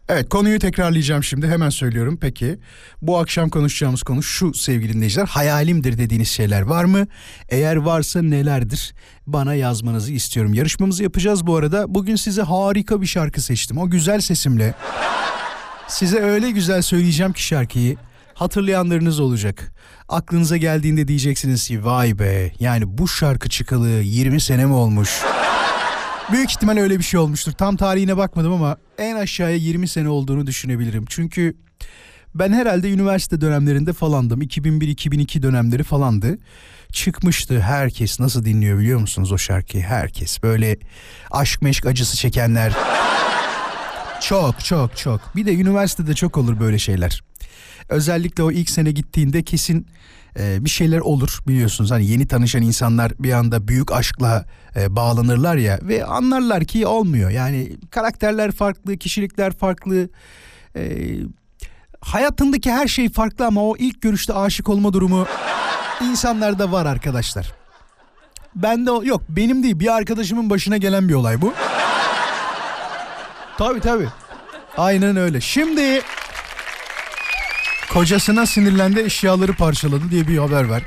[0.10, 2.18] Evet konuyu tekrarlayacağım şimdi hemen söylüyorum.
[2.22, 2.60] Peki
[3.02, 5.26] bu akşam konuşacağımız konu şu sevgili dinleyiciler.
[5.26, 7.08] Hayalimdir dediğiniz şeyler var mı?
[7.50, 8.94] Eğer varsa nelerdir?
[9.28, 10.54] Bana yazmanızı istiyorum.
[10.54, 11.86] Yarışmamızı yapacağız bu arada.
[11.88, 13.78] Bugün size harika bir şarkı seçtim.
[13.78, 14.74] O güzel sesimle
[15.88, 17.98] size öyle güzel söyleyeceğim ki şarkıyı
[18.36, 19.74] hatırlayanlarınız olacak.
[20.10, 25.10] Aklınıza geldiğinde diyeceksiniz ki vay be yani bu şarkı çıkalı 20 sene mi olmuş?
[26.32, 27.52] Büyük ihtimal öyle bir şey olmuştur.
[27.52, 31.06] Tam tarihine bakmadım ama en aşağıya 20 sene olduğunu düşünebilirim.
[31.10, 31.58] Çünkü
[32.36, 34.42] ben herhalde üniversite dönemlerinde falandım.
[34.42, 36.38] 2001-2002 dönemleri falandı.
[36.92, 39.84] Çıkmıştı herkes nasıl dinliyor biliyor musunuz o şarkıyı?
[39.84, 40.78] Herkes böyle
[41.32, 42.74] aşk meşk acısı çekenler.
[44.22, 45.36] Çok çok çok.
[45.36, 47.22] Bir de üniversitede çok olur böyle şeyler.
[47.90, 49.88] Özellikle o ilk sene gittiğinde kesin
[50.40, 51.92] e, bir şeyler olur biliyorsunuz.
[51.92, 54.46] Hani yeni tanışan insanlar bir anda büyük aşkla
[54.76, 57.30] e, bağlanırlar ya ve anlarlar ki olmuyor.
[57.30, 60.10] Yani karakterler farklı, kişilikler farklı.
[60.76, 60.84] E,
[62.02, 65.28] hayatındaki her şey farklı ama o ilk görüşte aşık olma durumu
[66.02, 67.54] insanlarda var arkadaşlar.
[68.56, 71.54] Ben de yok benim değil bir arkadaşımın başına gelen bir olay bu.
[73.58, 74.08] Tabii tabii.
[74.78, 75.42] Aynen öyle.
[75.42, 76.02] Şimdi
[77.94, 80.84] kocasına sinirlendi eşyaları parçaladı diye bir haber var.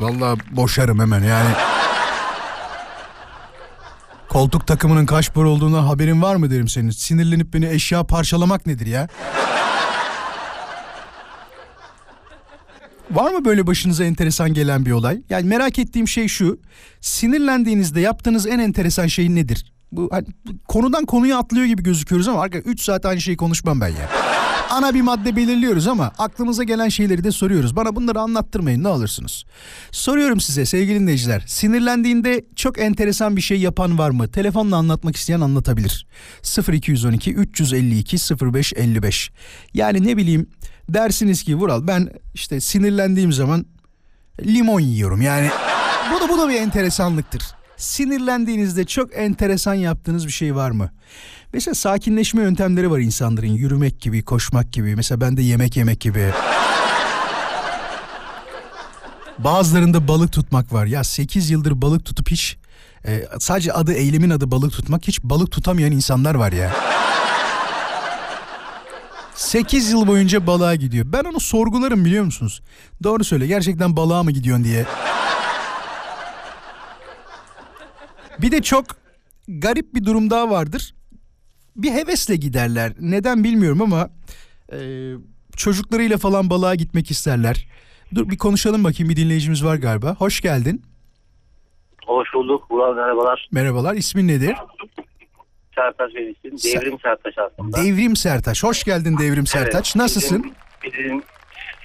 [0.00, 1.50] Vallahi boşarım hemen yani.
[4.28, 6.90] Koltuk takımının kaç para olduğundan haberin var mı derim senin.
[6.90, 9.08] Sinirlenip beni eşya parçalamak nedir ya?
[13.10, 15.22] Var mı böyle başınıza enteresan gelen bir olay?
[15.30, 16.60] Yani merak ettiğim şey şu.
[17.00, 19.72] Sinirlendiğinizde yaptığınız en enteresan şey nedir?
[19.92, 20.26] Bu hani,
[20.68, 24.33] konudan konuya atlıyor gibi gözüküyoruz ama arkadaşlar 3 saat aynı şeyi konuşmam ben ya.
[24.74, 27.76] Ana bir madde belirliyoruz ama aklımıza gelen şeyleri de soruyoruz.
[27.76, 29.44] Bana bunları anlattırmayın ne olursunuz.
[29.90, 31.44] Soruyorum size sevgili dinleyiciler.
[31.46, 34.28] Sinirlendiğinde çok enteresan bir şey yapan var mı?
[34.28, 36.06] Telefonla anlatmak isteyen anlatabilir.
[36.72, 38.16] 0212 352
[38.52, 39.30] 0555.
[39.74, 40.46] Yani ne bileyim
[40.88, 43.66] dersiniz ki Vural ben işte sinirlendiğim zaman
[44.46, 45.22] limon yiyorum.
[45.22, 45.50] Yani
[46.14, 47.42] bu da bu da bir enteresanlıktır.
[47.76, 50.90] Sinirlendiğinizde çok enteresan yaptığınız bir şey var mı?
[51.52, 53.46] Mesela sakinleşme yöntemleri var insanların.
[53.46, 54.96] Yürümek gibi, koşmak gibi.
[54.96, 56.30] Mesela ben de yemek yemek gibi.
[59.38, 60.86] Bazılarında balık tutmak var.
[60.86, 62.56] Ya 8 yıldır balık tutup hiç
[63.06, 66.72] e, sadece adı eylemin adı balık tutmak hiç balık tutamayan insanlar var ya.
[69.34, 71.06] 8 yıl boyunca balığa gidiyor.
[71.08, 72.62] Ben onu sorgularım biliyor musunuz?
[73.02, 74.86] Doğru söyle gerçekten balığa mı gidiyorsun diye.
[78.42, 78.84] Bir de çok
[79.48, 80.94] garip bir durum daha vardır.
[81.76, 82.92] Bir hevesle giderler.
[83.00, 84.10] Neden bilmiyorum ama
[84.72, 84.78] e,
[85.56, 87.66] çocuklarıyla falan balığa gitmek isterler.
[88.14, 90.14] Dur bir konuşalım bakayım bir dinleyicimiz var galiba.
[90.18, 90.82] Hoş geldin.
[92.06, 92.70] Hoş bulduk.
[92.70, 93.48] Vural merhabalar.
[93.52, 93.94] Merhabalar.
[93.94, 94.54] İsmin nedir?
[95.74, 96.34] Sertaç benim.
[96.56, 97.76] Ser- Devrim Sertaç aslında.
[97.76, 98.64] Devrim Sertaç.
[98.64, 99.86] Hoş geldin Devrim Sertaç.
[99.86, 100.54] Evet, Nasılsın?
[100.84, 101.22] Bizim, bizim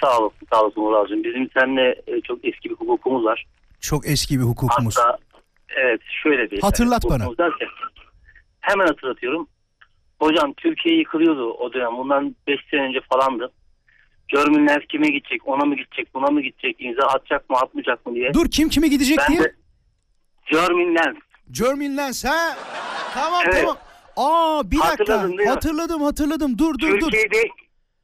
[0.02, 1.24] sağ olasın, sağ olasın Vural'cığım.
[1.24, 3.46] Bizim seninle e, çok eski bir hukukumuz var.
[3.80, 4.98] Çok eski bir hukukumuz.
[4.98, 5.18] Hatta
[5.82, 6.62] evet şöyle bir.
[6.62, 7.38] Hatırlat e, bana.
[7.38, 7.68] Derken,
[8.60, 9.48] hemen hatırlatıyorum.
[10.20, 11.98] Hocam Türkiye yıkılıyordu o dönem.
[11.98, 13.52] Bundan 5 sene önce falandı.
[14.28, 18.34] German kime gidecek, ona mı gidecek, buna mı gidecek, imza atacak mı, atmayacak mı diye.
[18.34, 19.44] Dur kim kime gidecek ben diye?
[19.44, 19.56] de
[20.52, 21.18] German Lens.
[21.52, 22.58] German Lens ha?
[23.14, 23.62] Tamam Evet.
[23.62, 23.78] tamam.
[24.18, 25.30] Aa bir dakika.
[25.48, 26.58] Hatırladım hatırladım.
[26.58, 27.00] Dur dur dur.
[27.00, 27.50] Türkiye'de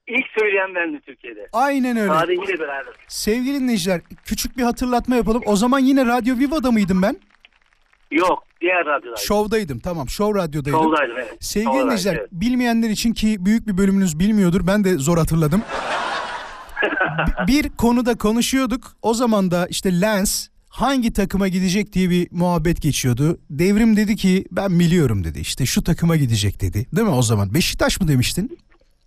[0.08, 1.48] ilk söyleyen bendim Türkiye'de.
[1.54, 2.14] Aynen öyle.
[2.14, 2.94] Tarihiyle beraber.
[3.08, 5.42] Sevgili dinleyiciler küçük bir hatırlatma yapalım.
[5.46, 7.16] O zaman yine Radyo Viva'da mıydım ben?
[8.12, 9.18] Yok, diğer radyodaydım.
[9.18, 10.10] Şovdaydım tamam.
[10.10, 10.80] Şov Radyo'daydım.
[10.80, 11.38] Şovdaydım evet.
[11.39, 12.30] Sevgili Şovdaydım, dinleyiciler evet.
[12.32, 14.68] bilmeyenler için ki büyük bir bölümünüz bilmiyordur.
[14.68, 15.62] Ben de zor hatırladım.
[17.48, 18.84] Bir konuda konuşuyorduk.
[19.02, 23.38] O zaman da işte Lens hangi takıma gidecek diye bir muhabbet geçiyordu.
[23.50, 25.39] Devrim dedi ki ben biliyorum dedi.
[25.39, 26.86] İşte şu takıma gidecek dedi.
[26.96, 27.54] Değil mi o zaman?
[27.54, 28.58] Beşiktaş mı demiştin?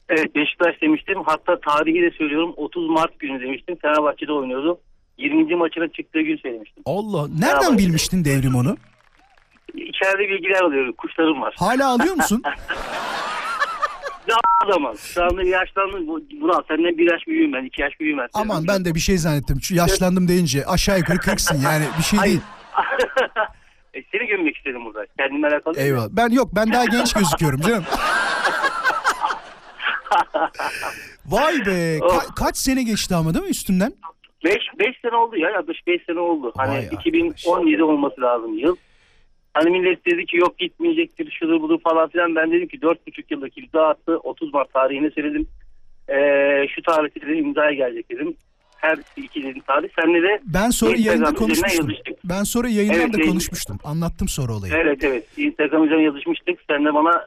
[0.09, 1.19] Evet Beşiktaş demiştim.
[1.27, 2.55] Hatta tarihi de söylüyorum.
[2.57, 3.77] 30 Mart günü demiştim.
[3.83, 4.81] Fenerbahçe'de oynuyordu.
[5.19, 5.57] 20.
[5.57, 6.83] maçına çıktığı gün söylemiştim.
[6.87, 7.29] Allah.
[7.29, 7.79] Nereden Fenerbahçe.
[7.79, 8.77] bilmiştin Devrim onu?
[9.75, 10.93] İçeride bilgiler alıyorum.
[10.99, 11.55] Kuşlarım var.
[11.59, 12.43] Hala alıyor musun?
[14.29, 14.95] Daha zaman.
[15.15, 16.07] Şu anda yaşlandım.
[16.07, 17.65] Bu- Burak senden bir yaş büyüğüm ben.
[17.65, 18.29] iki yaş büyüğüm ben.
[18.35, 19.61] Aman ben de bir şey zannettim.
[19.63, 22.41] Şu yaşlandım deyince aşağı yukarı 40'sın yani bir şey değil.
[23.95, 25.07] e, seni gömmek istedim burada.
[25.19, 25.75] Kendime alakalı.
[25.75, 25.87] değil?
[25.87, 26.09] Eyvallah.
[26.11, 27.85] Ben yok ben daha genç gözüküyorum canım.
[31.27, 31.99] Vay be.
[32.03, 32.15] Oh.
[32.15, 33.93] Ka- kaç sene geçti ama değil mi üstünden?
[34.45, 36.53] 5 5 sene oldu ya yaklaşık 5 sene oldu.
[36.57, 38.77] Hani Vay 2017 olması lazım yıl.
[39.55, 42.37] Hani millet dedi ki yok gitmeyecektir şudur budur falan filan.
[42.37, 44.19] Ben dedim ki 4,5 yıllık imza attı.
[44.19, 45.49] 30 Mart tarihine söyledim.
[46.09, 48.35] Ee, şu tarihte dedim imzaya gelecek dedim.
[48.77, 49.89] Her iki dedim tarih.
[50.01, 51.89] Senle de Ben sonra yayında konuşmuştum.
[52.25, 53.79] Ben sonra yayından Evet, da konuşmuştum.
[53.85, 54.75] Anlattım sonra olayı.
[54.77, 55.39] Evet evet.
[55.39, 56.59] Instagram üzerinden yazışmıştık.
[56.71, 57.27] Sen de bana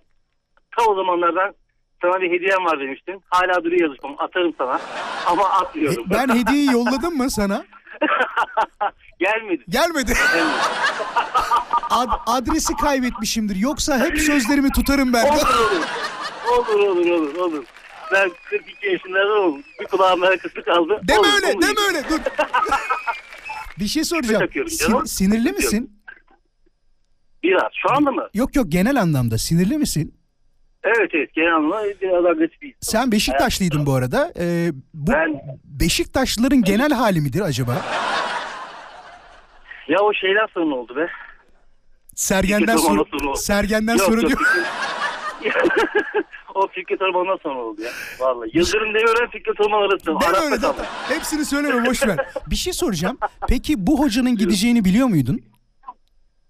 [0.78, 1.54] ta o zamanlardan
[2.02, 3.24] sana bir hediyem var demiştin.
[3.30, 4.16] Hala duruyor yazışmam.
[4.18, 4.82] Atarım sana.
[5.26, 6.06] Ama atmıyorum.
[6.10, 7.66] ben hediyeyi yolladım mı sana?
[9.20, 9.64] Gelmedi.
[9.70, 10.14] Gelmedi.
[11.90, 13.56] Ad- adresi kaybetmişimdir.
[13.56, 15.26] Yoksa hep sözlerimi tutarım ben.
[15.26, 15.86] Olur olur.
[16.58, 17.64] Olur olur olur olur.
[18.12, 19.64] Ben 42 yaşındayım.
[19.80, 21.02] Bir kulağım arkası kaldı.
[21.08, 21.62] Deme Olur, öyle, olur.
[21.62, 22.10] deme öyle.
[22.10, 22.20] Dur.
[23.80, 24.44] bir şey soracağım.
[24.54, 26.02] Sin- sinirli misin?
[27.44, 27.72] Biraz.
[27.74, 28.30] Şu anda mı?
[28.34, 30.21] Yok yok genel anlamda sinirli misin?
[30.84, 31.34] Evet evet.
[31.34, 32.74] Genel anlamda biraz agresif bir.
[32.82, 34.34] Sen Beşiktaşlıydın bu arada.
[34.40, 37.78] Ee, bu Ben- Beşiktaşlıların genel hali midir acaba?
[39.88, 41.08] Ya o şeyler sorun oldu be.
[42.16, 44.40] Sergen'den Orman'dan sonra- Sergen'den Yok, soru yok, diyor.
[46.56, 47.90] O Fikret Orman'dan sonra oldu ya.
[48.20, 48.50] Vallahi.
[48.54, 50.06] Yıldırım Demirören Fikret Orman arası.
[50.06, 50.74] Deme Arap'ta öyle deme.
[51.10, 52.18] Hepsini söyleme boş ver.
[52.50, 53.18] Bir şey soracağım.
[53.50, 55.42] Peki bu hocanın gideceğini biliyor muydun?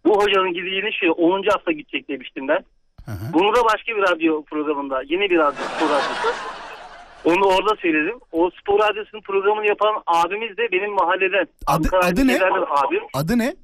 [0.06, 1.44] Bu hocanın gideceğini şey 10.
[1.54, 2.66] hafta gidecek demiştim ben.
[3.06, 3.34] Hı hı.
[3.34, 6.30] Bunu da başka bir radyo programında yeni bir radyo spor radyosu.
[7.26, 8.20] Onu orada söyledim.
[8.32, 11.48] O spor radyosunun programını yapan abimiz de benim mahalleden.
[11.68, 12.40] Adı- adı ne?
[12.70, 13.02] Abim.
[13.14, 13.56] Adı ne?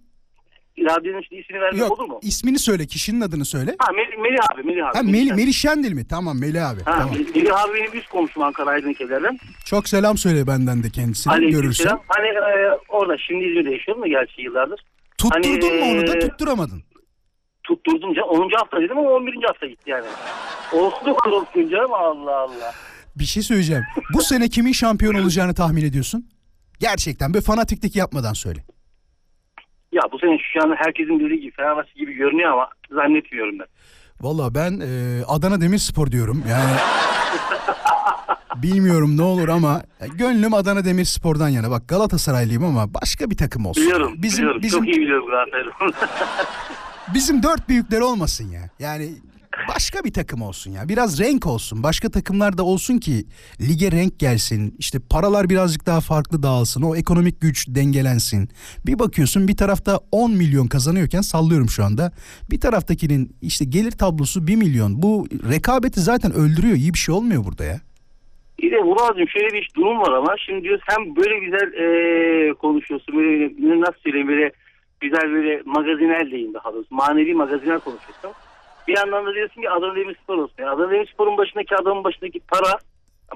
[0.80, 2.20] Radyonun işte ismini vermek Yok olur mu?
[2.22, 3.76] ismini söyle kişinin adını söyle.
[3.80, 4.64] Ha Melih, Melih abi.
[4.64, 4.98] Melih abi.
[4.98, 6.08] Ha Melih, Melih Şendil mi?
[6.08, 6.84] Tamam Melih abi.
[6.84, 7.16] Ha, Tamam.
[7.36, 9.40] Melih abi benim üst komşum Ankara Aydınlık evlerden.
[9.66, 11.62] Çok selam söyle benden de kendisine Aleykümselam.
[11.64, 12.00] görürsen.
[12.08, 14.80] Hani e, orada şimdi İzmir'de yaşıyorum da gerçi yıllardır.
[15.18, 16.84] Tutturdun Hani, mu onu da e, tutturamadın.
[17.68, 18.30] Tutturdum canım.
[18.30, 18.50] 10.
[18.60, 19.34] hafta dedim ama 11.
[19.48, 20.06] hafta gitti yani.
[20.74, 22.74] Olsun olsun canım Allah Allah.
[23.16, 23.84] Bir şey söyleyeceğim.
[24.14, 26.30] Bu sene kimin şampiyon olacağını tahmin ediyorsun?
[26.80, 28.60] Gerçekten bir fanatiklik yapmadan söyle.
[29.92, 33.68] Ya bu sene şu an herkesin dediği gibi Fenerbahçe gibi görünüyor ama zannetmiyorum ben.
[34.22, 36.44] Valla ben e, Adana Demirspor diyorum.
[36.50, 36.72] Yani
[38.56, 39.82] bilmiyorum ne olur ama
[40.18, 41.72] gönlüm Adana Demirspor'dan yana.
[41.72, 43.84] Bak Galatasaraylıyım ama başka bir takım olsun.
[43.84, 44.14] Biliyorum.
[44.18, 44.62] Bizim biliyorum.
[44.62, 45.72] bizim Çok iyi biliyorum Galatasaray'ı.
[47.14, 48.62] bizim dört büyükler olmasın ya.
[48.80, 49.10] Yani
[49.76, 50.90] başka bir takım olsun ya.
[50.90, 51.84] Biraz renk olsun.
[51.84, 53.26] Başka takımlar da olsun ki
[53.62, 54.76] lige renk gelsin.
[54.80, 56.82] İşte paralar birazcık daha farklı dağılsın.
[56.82, 58.50] O ekonomik güç dengelensin.
[58.86, 62.12] Bir bakıyorsun bir tarafta 10 milyon kazanıyorken sallıyorum şu anda.
[62.52, 65.02] Bir taraftakinin işte gelir tablosu 1 milyon.
[65.02, 66.76] Bu rekabeti zaten öldürüyor.
[66.76, 67.82] İyi bir şey olmuyor burada ya.
[68.62, 73.16] Bir de Murat'cığım şöyle bir durum var ama şimdi diyor sen böyle güzel eee, konuşuyorsun
[73.16, 74.52] böyle nasıl söyleyeyim böyle
[75.02, 78.32] güzel böyle magazinel diyeyim daha doğrusu manevi magazinel konuşuyorsun.
[78.88, 80.56] Bir yandan da diyorsun ki Adana Demirspor olsun.
[80.58, 82.80] Yani Adana Demirspor'un başındaki adamın başındaki para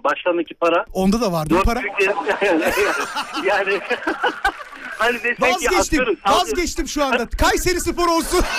[0.03, 1.79] başlarındaki para Onda da vardı dört para.
[3.45, 3.79] yani
[4.97, 5.79] hani desek ki Vazgeçtim.
[5.79, 6.47] atıyorum, sallıyorum.
[6.51, 7.29] Vazgeçtim şu anda.
[7.29, 8.45] Kayseri Spor olsun.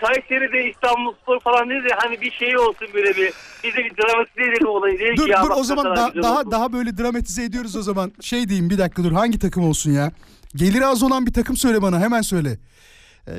[0.00, 3.32] Kayseri'de İstanbul Spor falan dedi de hani bir şey olsun böyle bir
[3.64, 4.98] bize bir dramatize edelim olayı.
[4.98, 6.50] Dedik dur ki ya dur o zaman da- güzel daha oldu.
[6.50, 8.12] daha böyle dramatize ediyoruz o zaman.
[8.20, 10.12] Şey diyeyim bir dakika dur hangi takım olsun ya?
[10.56, 12.58] Geliri az olan bir takım söyle bana hemen söyle.
[13.28, 13.32] Ee,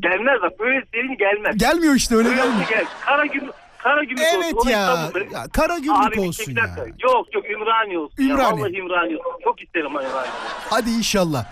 [0.00, 1.56] Gelmez bak böyle senin gelmez.
[1.58, 2.68] gelmiyor işte öyle Öyle gelmiyor.
[2.68, 2.84] gel.
[3.06, 4.70] Kara gümrük, kara gümrük Evet olsun.
[4.70, 5.10] Ya.
[5.32, 6.76] Ya kara gümrük olsun ya.
[7.02, 8.16] Yok yok Ümraniye olsun.
[8.22, 8.42] Ümraniye.
[8.42, 8.52] Ya.
[8.56, 9.40] Vallahi Ümraniye olsun.
[9.44, 10.10] Çok isterim Ümraniye.
[10.12, 10.30] olsun.
[10.70, 11.44] Hadi inşallah.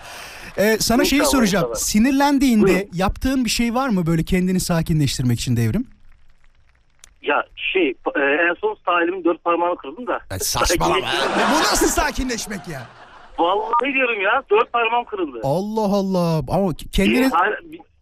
[0.57, 1.63] Ee, sana şeyi soracağım.
[1.65, 1.75] inşallah.
[1.75, 2.89] Sinirlendiğinde Buyurun.
[2.93, 5.87] yaptığın bir şey var mı böyle kendini sakinleştirmek için devrim?
[7.21, 10.19] Ya şey e, en son sağ elimin dört parmağını kırdım da.
[10.39, 10.95] saçmalama.
[11.53, 12.87] Bu nasıl sakinleşmek ya?
[13.39, 15.39] Vallahi diyorum ya dört parmağım kırıldı.
[15.43, 16.41] Allah Allah.
[16.49, 17.57] Ama kendine hala-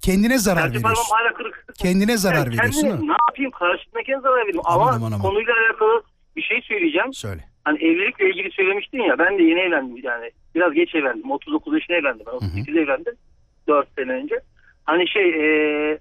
[0.05, 1.15] kendine zarar parmağım veriyorsun.
[1.15, 1.65] hala kırık.
[1.77, 3.13] Kendine zarar Yani veriyorsun kendime ha.
[3.13, 4.61] Ne yapayım karşımdakine zarar vereyim.
[4.65, 5.21] Aman, Ama aman, aman.
[5.21, 6.01] konuyla alakalı
[6.35, 7.13] bir şey söyleyeceğim.
[7.13, 7.43] Söyle.
[7.65, 10.31] Hani evlilikle ilgili söylemiştin ya ben de yeni evlendim yani.
[10.55, 11.31] Biraz geç evlendim.
[11.31, 12.25] 39 yaşında evlendim.
[12.27, 13.13] Ben 38 evlendim.
[13.67, 14.35] 4 sene önce.
[14.85, 15.99] Hani şey e,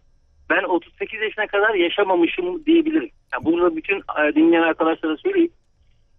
[0.51, 3.11] ben 38 yaşına kadar yaşamamışım diyebilirim.
[3.33, 5.53] Yani burada bütün e, dinleyen arkadaşlara söyleyeyim.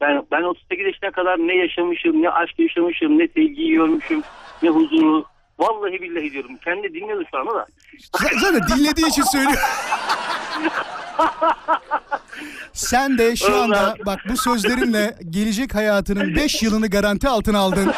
[0.02, 4.24] Ben, ben 38 yaşına kadar ne yaşamışım, ne aşk yaşamışım, ne sevgiyi görmüşüm,
[4.64, 5.26] ne huzuru.
[5.60, 6.58] Vallahi billahi diyorum.
[6.58, 7.66] Kendi dinliyordu şu anda da.
[8.14, 9.58] Z- Zaten dinlediği için söylüyor.
[12.74, 17.92] Sen de şu anda bak bu sözlerinle gelecek hayatının 5 yılını garanti altına aldın.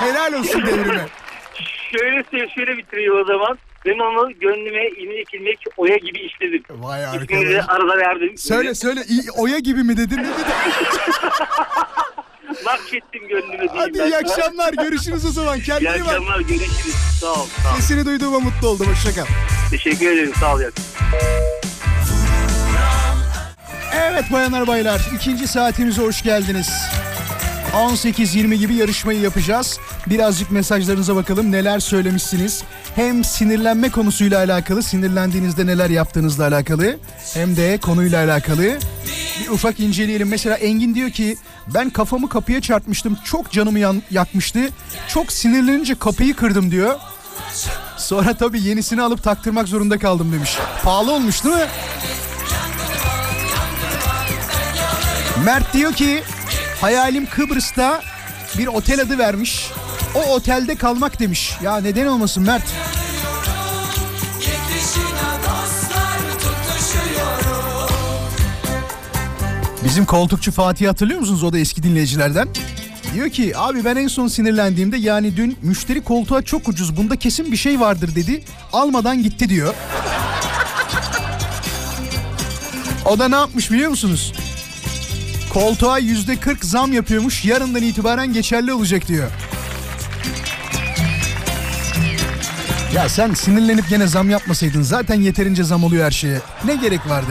[0.00, 1.06] Helal olsun devrime.
[1.92, 3.58] Şöyle şöyle bitireyim o zaman.
[3.86, 6.62] Ben onu gönlüme ilmek ilmek oya gibi işledim.
[6.70, 7.64] Vay İsmini arkadaş.
[7.68, 8.38] arada verdim.
[8.38, 9.00] Söyle söyle
[9.38, 10.34] oya gibi mi dedin ne dedin?
[12.66, 14.18] Nakşettim gönlüme diyeyim Hadi ben iyi sana.
[14.30, 16.08] akşamlar görüşürüz o zaman İyi kendine iyi bak.
[16.08, 16.94] akşamlar görüşürüz.
[17.20, 17.46] Sağ ol.
[17.62, 17.76] Sağ ol.
[17.76, 19.26] Sesini duyduğuma mutlu oldum hoşça kal.
[19.70, 20.32] Teşekkür ederim.
[20.40, 20.60] Sağ ol.
[20.60, 20.72] akşamlar.
[23.94, 26.68] Evet bayanlar baylar ikinci saatimize hoş geldiniz.
[27.72, 29.78] 18-20 gibi yarışmayı yapacağız.
[30.06, 32.62] Birazcık mesajlarınıza bakalım neler söylemişsiniz.
[32.94, 36.98] Hem sinirlenme konusuyla alakalı, sinirlendiğinizde neler yaptığınızla alakalı
[37.34, 38.78] hem de konuyla alakalı.
[39.40, 40.28] Bir ufak inceleyelim.
[40.28, 41.36] Mesela Engin diyor ki
[41.74, 43.18] ben kafamı kapıya çarpmıştım.
[43.24, 44.60] Çok canımı yan- yakmıştı.
[45.08, 46.94] Çok sinirlenince kapıyı kırdım diyor.
[47.96, 50.56] Sonra tabii yenisini alıp taktırmak zorunda kaldım demiş.
[50.82, 51.66] Pahalı olmuş değil mi?
[55.44, 56.22] Mert diyor ki
[56.80, 58.02] hayalim Kıbrıs'ta
[58.58, 59.70] bir otel adı vermiş.
[60.14, 61.56] O otelde kalmak demiş.
[61.62, 62.62] Ya neden olmasın Mert?
[69.84, 71.44] Bizim koltukçu Fatih hatırlıyor musunuz?
[71.44, 72.48] O da eski dinleyicilerden.
[73.14, 77.52] Diyor ki abi ben en son sinirlendiğimde yani dün müşteri koltuğa çok ucuz bunda kesin
[77.52, 78.44] bir şey vardır dedi.
[78.72, 79.74] Almadan gitti diyor.
[83.04, 84.32] O da ne yapmış biliyor musunuz?
[85.56, 87.44] Koltuğa yüzde 40 zam yapıyormuş.
[87.44, 89.30] Yarından itibaren geçerli olacak diyor.
[92.94, 96.40] Ya sen sinirlenip gene zam yapmasaydın zaten yeterince zam oluyor her şeye.
[96.64, 97.30] Ne gerek vardı?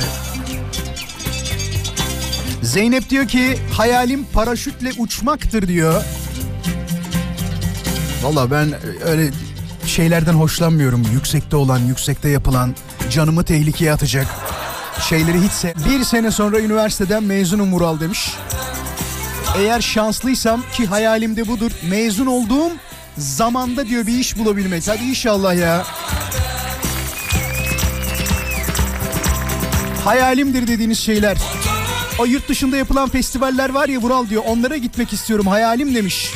[2.61, 6.03] Zeynep diyor ki hayalim paraşütle uçmaktır diyor.
[8.23, 8.73] Valla ben
[9.05, 9.31] öyle
[9.85, 11.03] şeylerden hoşlanmıyorum.
[11.13, 12.75] Yüksekte olan, yüksekte yapılan,
[13.09, 14.27] canımı tehlikeye atacak
[15.01, 15.73] şeyleri hiç sev...
[15.89, 18.31] Bir sene sonra üniversiteden mezunum Mural demiş.
[19.57, 21.71] Eğer şanslıysam ki hayalimde budur.
[21.89, 22.71] Mezun olduğum
[23.17, 24.87] zamanda diyor bir iş bulabilmek.
[24.87, 25.85] Hadi inşallah ya.
[30.03, 31.37] Hayalimdir dediğiniz şeyler.
[32.19, 34.43] O yurt dışında yapılan festivaller var ya Vural diyor.
[34.47, 36.31] Onlara gitmek istiyorum hayalim demiş.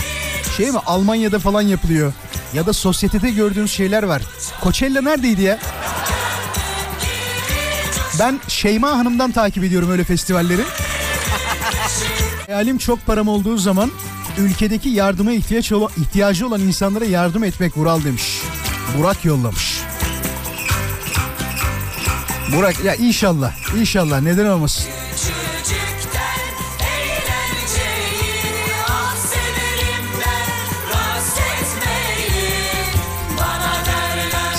[0.57, 2.13] Şey mi Almanya'da falan yapılıyor.
[2.53, 4.21] Ya da sosyetede gördüğünüz şeyler var.
[4.63, 5.59] Coachella neredeydi ya?
[8.19, 10.61] Ben Şeyma Hanım'dan takip ediyorum öyle festivalleri.
[12.45, 13.91] Hayalim çok param olduğu zaman
[14.37, 18.41] ülkedeki yardıma ihtiyaç olan, ihtiyacı olan insanlara yardım etmek Vural demiş.
[18.97, 19.81] Burak yollamış.
[22.55, 24.85] Burak ya inşallah inşallah neden olmasın.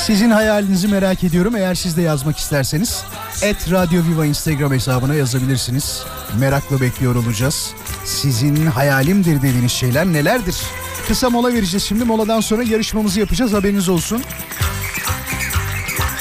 [0.06, 1.56] Sizin hayalinizi merak ediyorum.
[1.56, 3.04] Eğer siz de yazmak isterseniz
[3.42, 6.04] et Radyo Viva Instagram hesabına yazabilirsiniz.
[6.38, 7.72] Merakla bekliyor olacağız.
[8.04, 10.56] Sizin hayalimdir dediğiniz şeyler nelerdir?
[11.08, 12.04] Kısa mola vereceğiz şimdi.
[12.04, 13.52] Moladan sonra yarışmamızı yapacağız.
[13.52, 14.22] Haberiniz olsun.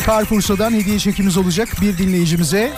[0.07, 2.73] Carrefour'dan hediye çekimiz olacak bir dinleyicimize.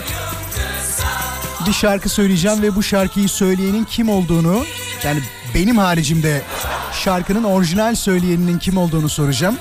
[1.68, 4.66] Bir şarkı söyleyeceğim ve bu şarkıyı söyleyenin kim olduğunu
[5.04, 5.20] yani
[5.56, 6.42] benim haricimde
[7.04, 9.58] şarkının orijinal söyleyeninin kim olduğunu soracağım.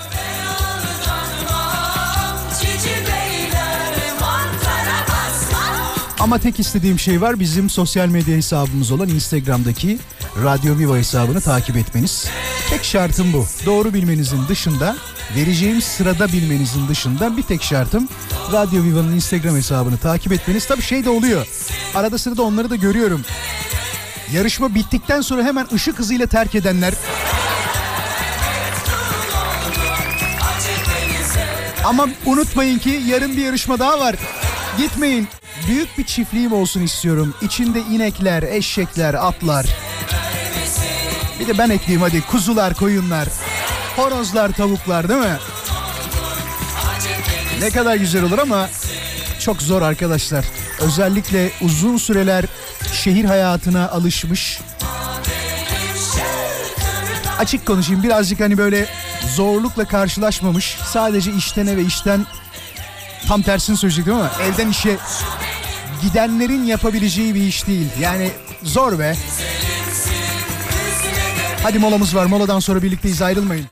[6.21, 9.99] Ama tek istediğim şey var bizim sosyal medya hesabımız olan Instagram'daki
[10.45, 12.29] Radyo Viva hesabını takip etmeniz.
[12.71, 13.47] Tek şartım bu.
[13.67, 14.97] Doğru bilmenizin dışında,
[15.37, 18.09] vereceğim sırada bilmenizin dışında bir tek şartım
[18.53, 20.67] Radyo Viva'nın Instagram hesabını takip etmeniz.
[20.67, 21.47] Tabii şey de oluyor.
[21.95, 23.25] Arada sırada onları da görüyorum.
[24.33, 26.95] Yarışma bittikten sonra hemen ışık hızıyla terk edenler.
[31.85, 34.17] Ama unutmayın ki yarın bir yarışma daha var.
[34.79, 35.29] Gitmeyin.
[35.67, 37.35] Büyük bir çiftliğim olsun istiyorum.
[37.43, 39.67] İçinde inekler, eşekler, atlar.
[41.41, 43.29] Bir de ben ekleyeyim hadi kuzular, koyunlar,
[43.97, 45.37] horozlar, tavuklar değil mi?
[47.61, 48.69] Ne kadar güzel olur ama
[49.41, 50.45] çok zor arkadaşlar.
[50.81, 52.45] Özellikle uzun süreler
[52.93, 54.61] şehir hayatına alışmış.
[57.39, 58.87] Açık konuşayım birazcık hani böyle
[59.35, 60.79] zorlukla karşılaşmamış.
[60.85, 62.27] Sadece işten eve işten
[63.29, 64.97] tam tersini söyleyecektim ama evden işe
[66.03, 67.89] gidenlerin yapabileceği bir iş değil.
[68.01, 68.31] Yani
[68.63, 69.17] zor be.
[71.63, 72.27] Hadi molamız var.
[72.27, 73.67] Moladan sonra birlikteyiz ayrılmayın.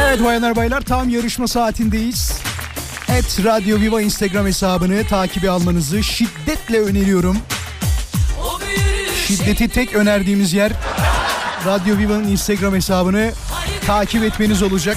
[0.00, 2.32] Evet bayanlar baylar tam yarışma saatindeyiz.
[3.08, 7.38] Et Radyo Viva Instagram hesabını takibi almanızı şiddetle öneriyorum.
[9.26, 10.72] Şiddeti tek önerdiğimiz yer
[11.66, 13.32] Radyo Viva'nın Instagram hesabını
[13.86, 14.96] takip etmeniz olacak.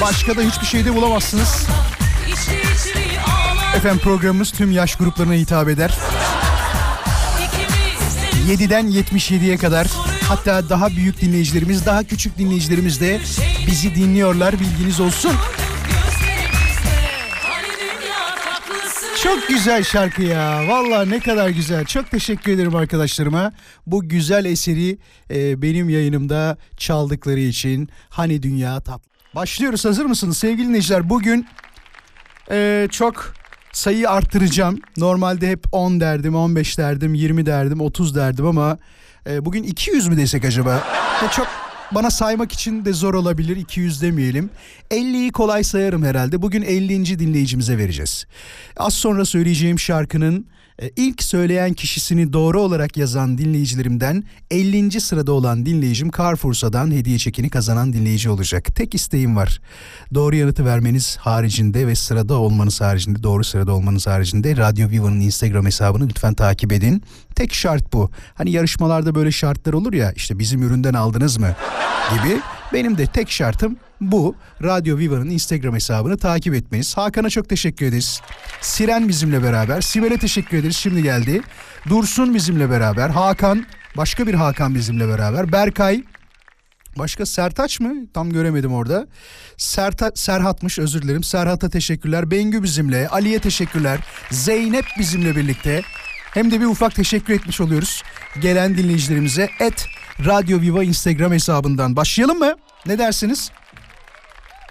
[0.00, 1.66] Başka da hiçbir şeyde bulamazsınız.
[3.76, 5.94] Efendim programımız tüm yaş gruplarına hitap eder.
[8.48, 9.86] 7'den 77'ye kadar
[10.28, 13.20] hatta daha büyük dinleyicilerimiz, daha küçük dinleyicilerimiz de
[13.66, 15.32] bizi dinliyorlar bilginiz olsun.
[19.22, 20.68] Çok güzel şarkı ya.
[20.68, 21.84] Vallahi ne kadar güzel.
[21.84, 23.52] Çok teşekkür ederim arkadaşlarıma.
[23.86, 24.98] Bu güzel eseri
[25.30, 27.88] e, benim yayınımda çaldıkları için.
[28.08, 29.10] Hani dünya tatlı.
[29.34, 29.84] Başlıyoruz.
[29.84, 31.10] Hazır mısınız sevgili dinleyiciler?
[31.10, 31.46] Bugün
[32.50, 33.39] e, çok
[33.72, 34.78] sayıyı arttıracağım.
[34.96, 38.78] Normalde hep 10 derdim, 15 derdim, 20 derdim, 30 derdim ama
[39.26, 40.72] e, bugün 200 mü desek acaba?
[41.22, 41.46] Ya çok
[41.92, 44.50] bana saymak için de zor olabilir 200 demeyelim.
[44.90, 46.42] 50'yi kolay sayarım herhalde.
[46.42, 47.18] Bugün 50.
[47.18, 48.26] dinleyicimize vereceğiz.
[48.76, 50.46] Az sonra söyleyeceğim şarkının
[50.96, 55.00] ilk söyleyen kişisini doğru olarak yazan dinleyicilerimden 50.
[55.00, 58.76] sırada olan dinleyicim Carrefour'dan hediye çekini kazanan dinleyici olacak.
[58.76, 59.60] Tek isteğim var.
[60.14, 65.66] Doğru yanıtı vermeniz haricinde ve sırada olmanız haricinde, doğru sırada olmanız haricinde Radyo Viva'nın Instagram
[65.66, 67.02] hesabını lütfen takip edin.
[67.34, 68.10] Tek şart bu.
[68.34, 71.56] Hani yarışmalarda böyle şartlar olur ya işte bizim üründen aldınız mı
[72.10, 72.40] gibi.
[72.72, 74.36] Benim de tek şartım bu.
[74.62, 76.96] Radyo Viva'nın Instagram hesabını takip etmeniz.
[76.96, 78.20] Hakan'a çok teşekkür ederiz.
[78.60, 79.80] Siren bizimle beraber.
[79.80, 80.76] Sibel'e teşekkür ederiz.
[80.76, 81.40] Şimdi geldi.
[81.88, 83.10] Dursun bizimle beraber.
[83.10, 85.52] Hakan, başka bir Hakan bizimle beraber.
[85.52, 86.02] Berkay,
[86.98, 87.94] Başka Sertaç mı?
[88.14, 89.06] Tam göremedim orada.
[89.56, 91.22] Serta, Serhat'mış özür dilerim.
[91.22, 92.30] Serhat'a teşekkürler.
[92.30, 93.08] Bengü bizimle.
[93.08, 94.00] Ali'ye teşekkürler.
[94.30, 95.82] Zeynep bizimle birlikte.
[96.34, 98.02] Hem de bir ufak teşekkür etmiş oluyoruz.
[98.40, 99.50] Gelen dinleyicilerimize.
[99.60, 99.86] Et
[100.26, 101.96] Radyo Viva Instagram hesabından.
[101.96, 102.54] Başlayalım mı?
[102.86, 103.50] Ne dersiniz?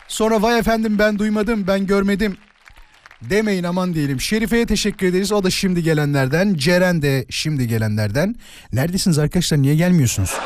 [0.08, 2.38] Sonra vay efendim ben duymadım ben görmedim
[3.22, 4.22] demeyin aman diyelim.
[4.22, 5.32] Şerife'ye teşekkür ederiz.
[5.32, 6.54] O da şimdi gelenlerden.
[6.54, 8.36] Ceren de şimdi gelenlerden.
[8.74, 9.62] Neredesiniz arkadaşlar?
[9.62, 10.38] Niye gelmiyorsunuz?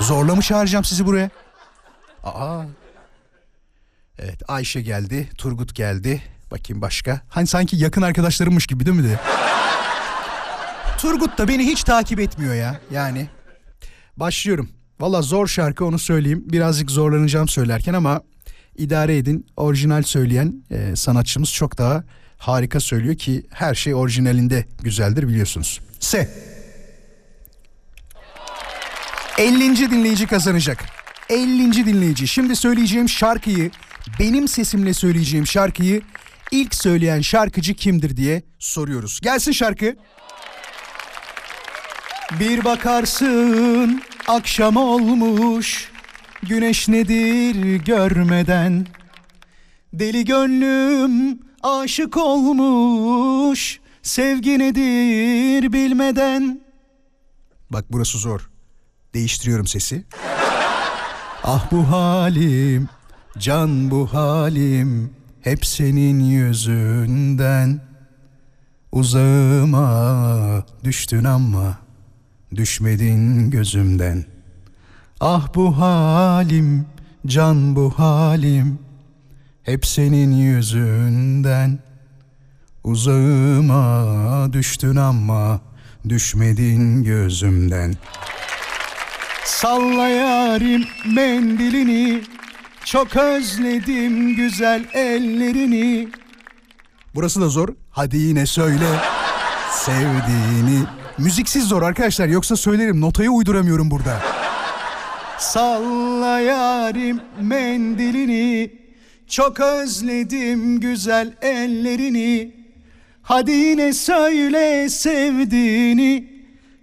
[0.00, 1.30] Zorla mı çağıracağım sizi buraya?
[2.24, 2.62] Aa.
[4.18, 5.28] Evet Ayşe geldi.
[5.38, 6.22] Turgut geldi.
[6.50, 7.20] Bakayım başka.
[7.28, 9.20] Hani sanki yakın arkadaşlarımmış gibi değil mi de?
[11.02, 12.80] Turgut da beni hiç takip etmiyor ya.
[12.90, 13.28] Yani.
[14.16, 14.70] Başlıyorum.
[15.00, 16.44] Valla zor şarkı onu söyleyeyim.
[16.46, 18.22] Birazcık zorlanacağım söylerken ama
[18.76, 19.46] idare edin.
[19.56, 22.04] Orijinal söyleyen e, sanatçımız çok daha
[22.38, 25.80] harika söylüyor ki her şey orijinalinde güzeldir biliyorsunuz.
[26.00, 26.30] Se.
[29.38, 29.90] 50.
[29.90, 30.84] dinleyici kazanacak.
[31.28, 31.86] 50.
[31.86, 32.28] dinleyici.
[32.28, 33.70] Şimdi söyleyeceğim şarkıyı,
[34.20, 36.02] benim sesimle söyleyeceğim şarkıyı
[36.50, 39.20] ilk söyleyen şarkıcı kimdir diye soruyoruz.
[39.20, 39.96] Gelsin şarkı.
[42.40, 45.90] Bir bakarsın akşam olmuş
[46.42, 48.86] Güneş nedir görmeden
[49.92, 56.60] Deli gönlüm aşık olmuş Sevgi nedir bilmeden
[57.70, 58.50] Bak burası zor.
[59.14, 60.04] Değiştiriyorum sesi.
[61.44, 62.88] ah bu halim,
[63.38, 67.80] can bu halim hep senin yüzünden.
[68.92, 71.78] Uzağıma düştün ama
[72.56, 74.24] düşmedin gözümden.
[75.20, 76.86] Ah bu halim,
[77.26, 78.78] can bu halim
[79.62, 81.78] hep senin yüzünden.
[82.84, 85.60] Uzağıma düştün ama
[86.08, 87.94] düşmedin gözümden.
[89.44, 90.84] Salla yarim
[91.14, 92.22] mendilini
[92.84, 96.08] Çok özledim güzel ellerini
[97.14, 97.68] Burası da zor.
[97.90, 98.86] Hadi yine söyle
[99.70, 100.86] sevdiğini.
[101.18, 104.20] Müziksiz zor arkadaşlar yoksa söylerim notayı uyduramıyorum burada.
[105.38, 108.70] Salla yarim mendilini
[109.28, 112.54] Çok özledim güzel ellerini
[113.22, 116.32] Hadi yine söyle sevdiğini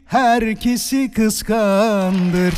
[0.05, 2.53] Herkesi kıskandır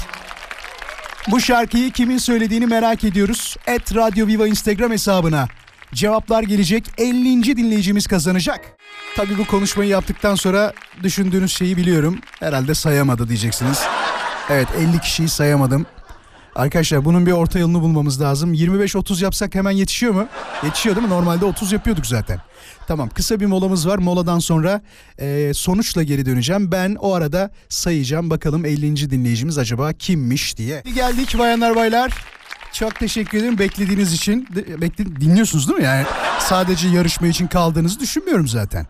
[1.31, 3.57] Bu şarkıyı kimin söylediğini merak ediyoruz.
[3.67, 5.47] Et Radyo Viva Instagram hesabına.
[5.93, 6.85] Cevaplar gelecek.
[6.97, 7.57] 50.
[7.57, 8.77] dinleyicimiz kazanacak.
[9.15, 10.73] Tabii bu konuşmayı yaptıktan sonra
[11.03, 12.19] düşündüğünüz şeyi biliyorum.
[12.39, 13.79] Herhalde sayamadı diyeceksiniz.
[14.49, 15.85] Evet 50 kişiyi sayamadım.
[16.55, 18.53] Arkadaşlar bunun bir orta yolunu bulmamız lazım.
[18.53, 20.27] 25-30 yapsak hemen yetişiyor mu?
[20.63, 21.13] Yetişiyor değil mi?
[21.13, 22.39] Normalde 30 yapıyorduk zaten.
[22.87, 23.97] Tamam kısa bir molamız var.
[23.97, 24.81] Moladan sonra
[25.17, 26.71] e, sonuçla geri döneceğim.
[26.71, 28.29] Ben o arada sayacağım.
[28.29, 29.09] Bakalım 50.
[29.11, 30.83] dinleyicimiz acaba kimmiş diye.
[30.95, 32.11] Geldik bayanlar baylar.
[32.73, 34.47] Çok teşekkür ederim beklediğiniz için.
[34.55, 35.85] Bekle, dinliyorsunuz değil mi?
[35.85, 36.05] Yani
[36.39, 38.87] sadece yarışma için kaldığınızı düşünmüyorum zaten.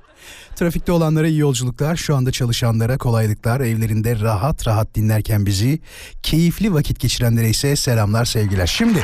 [0.56, 5.80] Trafikte olanlara iyi yolculuklar, şu anda çalışanlara kolaylıklar, evlerinde rahat rahat dinlerken bizi,
[6.24, 8.68] keyifli vakit geçirenlere ise selamlar, sevgiler.
[8.68, 9.04] Şimdi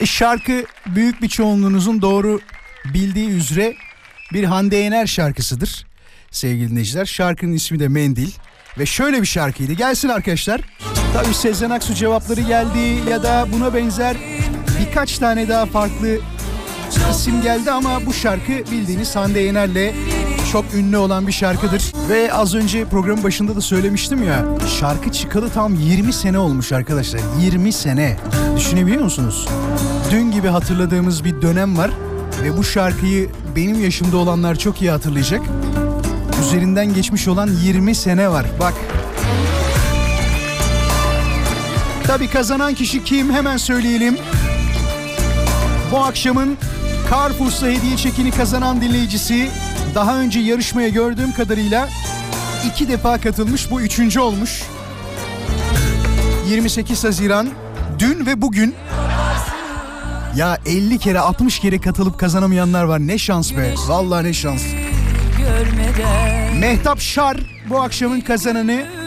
[0.00, 2.40] e, şarkı büyük bir çoğunluğunuzun doğru
[2.84, 3.74] bildiği üzere
[4.32, 5.86] bir Hande Yener şarkısıdır.
[6.30, 8.30] Sevgili dinleyiciler, şarkının ismi de Mendil
[8.78, 9.72] ve şöyle bir şarkıydı.
[9.72, 10.60] Gelsin arkadaşlar.
[11.14, 14.16] Tabii Sezen Aksu cevapları geldi ya da buna benzer
[14.80, 16.08] birkaç tane daha farklı
[17.10, 19.94] isim geldi ama bu şarkı bildiğiniz Hande Yener'le
[20.52, 21.92] çok ünlü olan bir şarkıdır.
[22.08, 24.44] Ve az önce programın başında da söylemiştim ya
[24.80, 27.20] şarkı çıkalı tam 20 sene olmuş arkadaşlar.
[27.40, 28.16] 20 sene.
[28.56, 29.48] Düşünebiliyor musunuz?
[30.10, 31.90] Dün gibi hatırladığımız bir dönem var
[32.42, 35.40] ve bu şarkıyı benim yaşımda olanlar çok iyi hatırlayacak.
[36.42, 38.46] Üzerinden geçmiş olan 20 sene var.
[38.60, 38.74] Bak.
[42.12, 44.18] Tabii kazanan kişi kim hemen söyleyelim.
[45.92, 46.58] Bu akşamın
[47.10, 49.50] Carrefour'sa hediye çekini kazanan dinleyicisi
[49.94, 51.88] daha önce yarışmaya gördüğüm kadarıyla
[52.66, 53.70] iki defa katılmış.
[53.70, 54.62] Bu üçüncü olmuş.
[56.48, 57.48] 28 Haziran
[57.98, 58.74] dün ve bugün
[60.36, 62.98] ya 50 kere 60 kere katılıp kazanamayanlar var.
[62.98, 63.74] Ne şans be.
[63.88, 64.62] Vallahi ne şans.
[66.60, 67.36] Mehtap Şar
[67.70, 69.01] bu akşamın kazananı.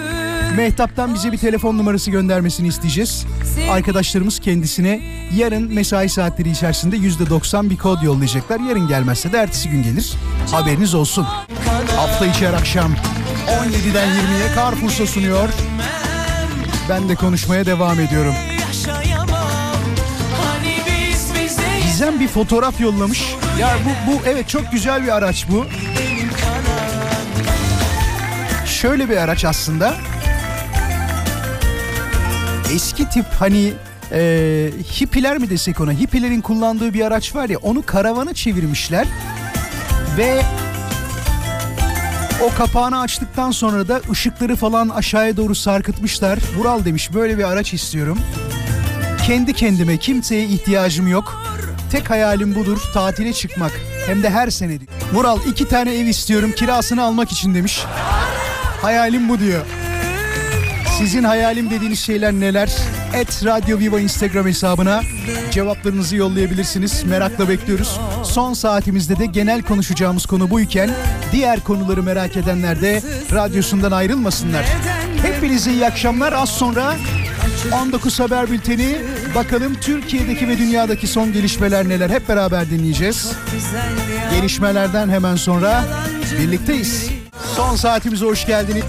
[0.54, 3.26] Mehtap'tan bize bir telefon numarası göndermesini isteyeceğiz.
[3.72, 5.02] Arkadaşlarımız kendisine
[5.36, 8.60] yarın mesai saatleri içerisinde %90 bir kod yollayacaklar.
[8.60, 10.14] Yarın gelmezse de ertesi gün gelir.
[10.52, 11.28] Haberiniz olsun.
[11.96, 12.92] Hafta içi her akşam
[13.48, 15.50] 17'den 20'ye Carrefour'sa sunuyor.
[16.90, 18.34] Ben de konuşmaya devam ediyorum.
[21.84, 23.36] Gizem bir fotoğraf yollamış.
[23.60, 25.66] Ya bu, bu evet çok güzel bir araç bu.
[28.66, 29.96] Şöyle bir araç aslında.
[32.76, 33.74] Eski tip hani
[34.12, 34.72] e,
[35.02, 39.08] hippiler mi desek ona hippilerin kullandığı bir araç var ya onu karavana çevirmişler
[40.18, 40.42] ve
[42.44, 46.40] o kapağını açtıktan sonra da ışıkları falan aşağıya doğru sarkıtmışlar.
[46.58, 48.20] Vural demiş böyle bir araç istiyorum.
[49.28, 51.42] Kendi kendime kimseye ihtiyacım yok.
[51.92, 53.72] Tek hayalim budur tatile çıkmak.
[54.08, 54.78] Hem de her sene.
[55.14, 57.84] Vural iki tane ev istiyorum kirasını almak için demiş.
[58.82, 59.66] Hayalim bu diyor.
[60.98, 62.72] Sizin hayalim dediğiniz şeyler neler?
[63.14, 65.02] Et Radyo Viva Instagram hesabına
[65.52, 67.04] cevaplarınızı yollayabilirsiniz.
[67.04, 68.00] Merakla bekliyoruz.
[68.24, 70.90] Son saatimizde de genel konuşacağımız konu buyken
[71.32, 73.02] diğer konuları merak edenler de
[73.34, 74.66] radyosundan ayrılmasınlar.
[75.22, 76.34] Hepinize iyi akşamlar.
[76.34, 76.96] Az sonra
[77.82, 78.96] 19 Haber Bülteni.
[79.36, 83.32] Bakalım Türkiye'deki ve dünyadaki son gelişmeler neler hep beraber dinleyeceğiz.
[84.32, 85.84] Gelişmelerden hemen sonra
[86.40, 87.10] birlikteyiz.
[87.56, 88.84] Son saatimize hoş geldiniz.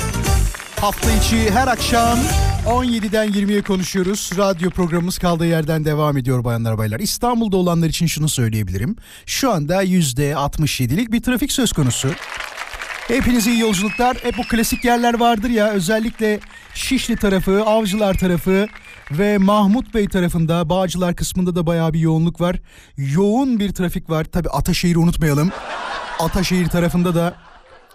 [0.86, 2.18] Hafta içi her akşam
[2.66, 4.30] 17'den 20'ye konuşuyoruz.
[4.38, 7.00] Radyo programımız kaldığı yerden devam ediyor bayanlar baylar.
[7.00, 8.96] İstanbul'da olanlar için şunu söyleyebilirim.
[9.26, 12.08] Şu anda %67'lik bir trafik söz konusu.
[13.08, 14.16] Hepinize iyi yolculuklar.
[14.22, 16.40] Hep bu klasik yerler vardır ya özellikle
[16.74, 18.66] Şişli tarafı, Avcılar tarafı
[19.10, 22.56] ve Mahmut Bey tarafında Bağcılar kısmında da bayağı bir yoğunluk var.
[22.96, 24.24] Yoğun bir trafik var.
[24.24, 25.50] Tabi Ataşehir'i unutmayalım.
[26.20, 27.34] Ataşehir tarafında da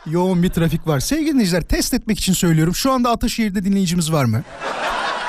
[0.06, 1.00] yoğun bir trafik var.
[1.00, 2.76] Sevgili dinleyiciler test etmek için söylüyorum.
[2.76, 4.44] Şu anda Ataşehir'de dinleyicimiz var mı?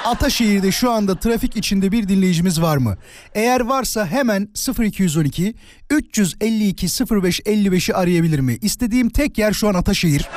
[0.04, 2.96] Ataşehir'de şu anda trafik içinde bir dinleyicimiz var mı?
[3.34, 4.48] Eğer varsa hemen
[4.80, 5.54] 0212
[5.90, 8.58] 352 05 55'i arayabilir mi?
[8.62, 10.28] İstediğim tek yer şu an Ataşehir.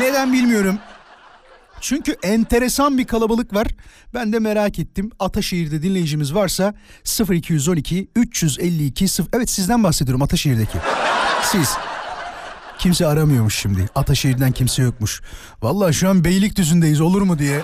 [0.00, 0.78] Neden bilmiyorum.
[1.80, 3.66] Çünkü enteresan bir kalabalık var.
[4.14, 5.10] Ben de merak ettim.
[5.18, 6.74] Ataşehir'de dinleyicimiz varsa
[7.30, 10.78] 0212 352 0 Evet sizden bahsediyorum Ataşehir'deki.
[11.42, 11.76] Siz.
[12.78, 13.88] Kimse aramıyormuş şimdi.
[13.94, 15.22] Ataşehir'den kimse yokmuş.
[15.62, 17.62] Vallahi şu an Beylikdüzü'ndeyiz olur mu diye.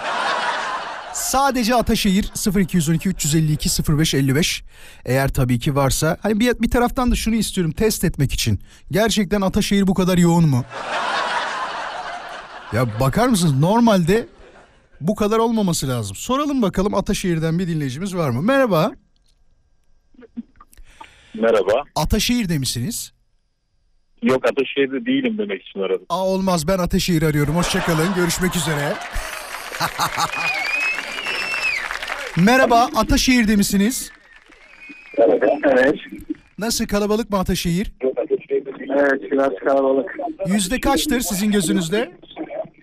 [1.12, 4.62] Sadece Ataşehir 0212 352 05 55
[5.04, 8.60] eğer tabii ki varsa hani bir, bir taraftan da şunu istiyorum test etmek için.
[8.90, 10.64] Gerçekten Ataşehir bu kadar yoğun mu?
[12.72, 14.28] ya bakar mısınız normalde
[15.00, 16.16] bu kadar olmaması lazım.
[16.16, 18.42] Soralım bakalım Ataşehir'den bir dinleyicimiz var mı?
[18.42, 18.92] Merhaba.
[21.34, 21.84] Merhaba.
[21.96, 23.12] Ataşehir'de misiniz?
[24.22, 26.06] Yok Ataşehir'de değilim demek için aradım.
[26.08, 27.56] Aa olmaz ben Ataşehir arıyorum.
[27.56, 28.14] Hoşçakalın.
[28.16, 28.92] Görüşmek üzere.
[32.36, 34.12] Merhaba Ataşehir'de misiniz?
[35.18, 35.94] Evet.
[36.58, 37.92] Nasıl kalabalık mı Ataşehir?
[38.98, 40.16] Evet biraz kalabalık.
[40.46, 42.12] Yüzde kaçtır sizin gözünüzde?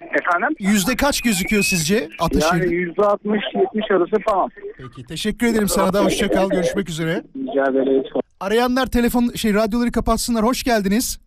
[0.01, 0.55] Efendim?
[0.59, 2.65] Yüzde kaç gözüküyor sizce Ataşehir'de?
[2.65, 4.49] Yani yüzde altmış yetmiş arası falan.
[4.77, 7.23] Peki teşekkür ederim sana da hoşça kal görüşmek üzere.
[7.37, 8.05] Rica ederiz.
[8.39, 11.19] Arayanlar telefon şey radyoları kapatsınlar hoş geldiniz.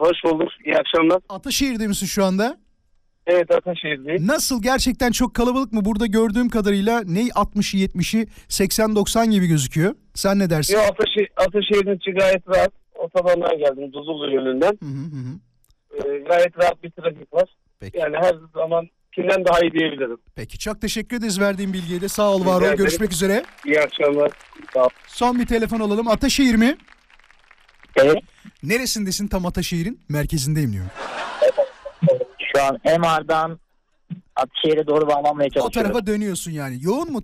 [0.00, 0.48] Hoş bulduk.
[0.66, 1.18] İyi akşamlar.
[1.28, 2.56] Ataşehir'de misin şu anda?
[3.26, 4.26] Evet Ataşehir'deyiz.
[4.26, 5.84] Nasıl gerçekten çok kalabalık mı?
[5.84, 9.94] Burada gördüğüm kadarıyla ne 60'ı 70'i 80-90 gibi gözüküyor.
[10.14, 10.74] Sen ne dersin?
[10.74, 12.72] Yo Ataşehir, Ataşehir'in içi gayet rahat.
[12.94, 14.78] Otobandan geldim Duzullu yönünden.
[14.82, 15.38] Hı hı hı.
[15.94, 17.48] Ee, gayet rahat bir trafik var.
[17.80, 17.98] Peki.
[17.98, 20.18] Yani her zaman kimden daha iyi diyebilirim.
[20.36, 22.08] Peki çok teşekkür ederiz verdiğin bilgiye de.
[22.08, 23.44] Sağ ol var ol görüşmek üzere.
[23.66, 24.30] İyi akşamlar.
[24.74, 24.88] Sağ ol.
[25.06, 26.08] Son bir telefon alalım.
[26.08, 26.76] Ataşehir mi?
[27.96, 28.18] Evet.
[28.62, 30.00] Neresindesin tam Ataşehir'in?
[30.08, 30.84] Merkezindeyim diyor.
[32.56, 33.58] Şu an MR'dan
[34.36, 35.72] Akşehir'e doğru bağlanmaya O çalışıyorum.
[35.92, 36.78] tarafa dönüyorsun yani.
[36.80, 37.22] Yoğun mu?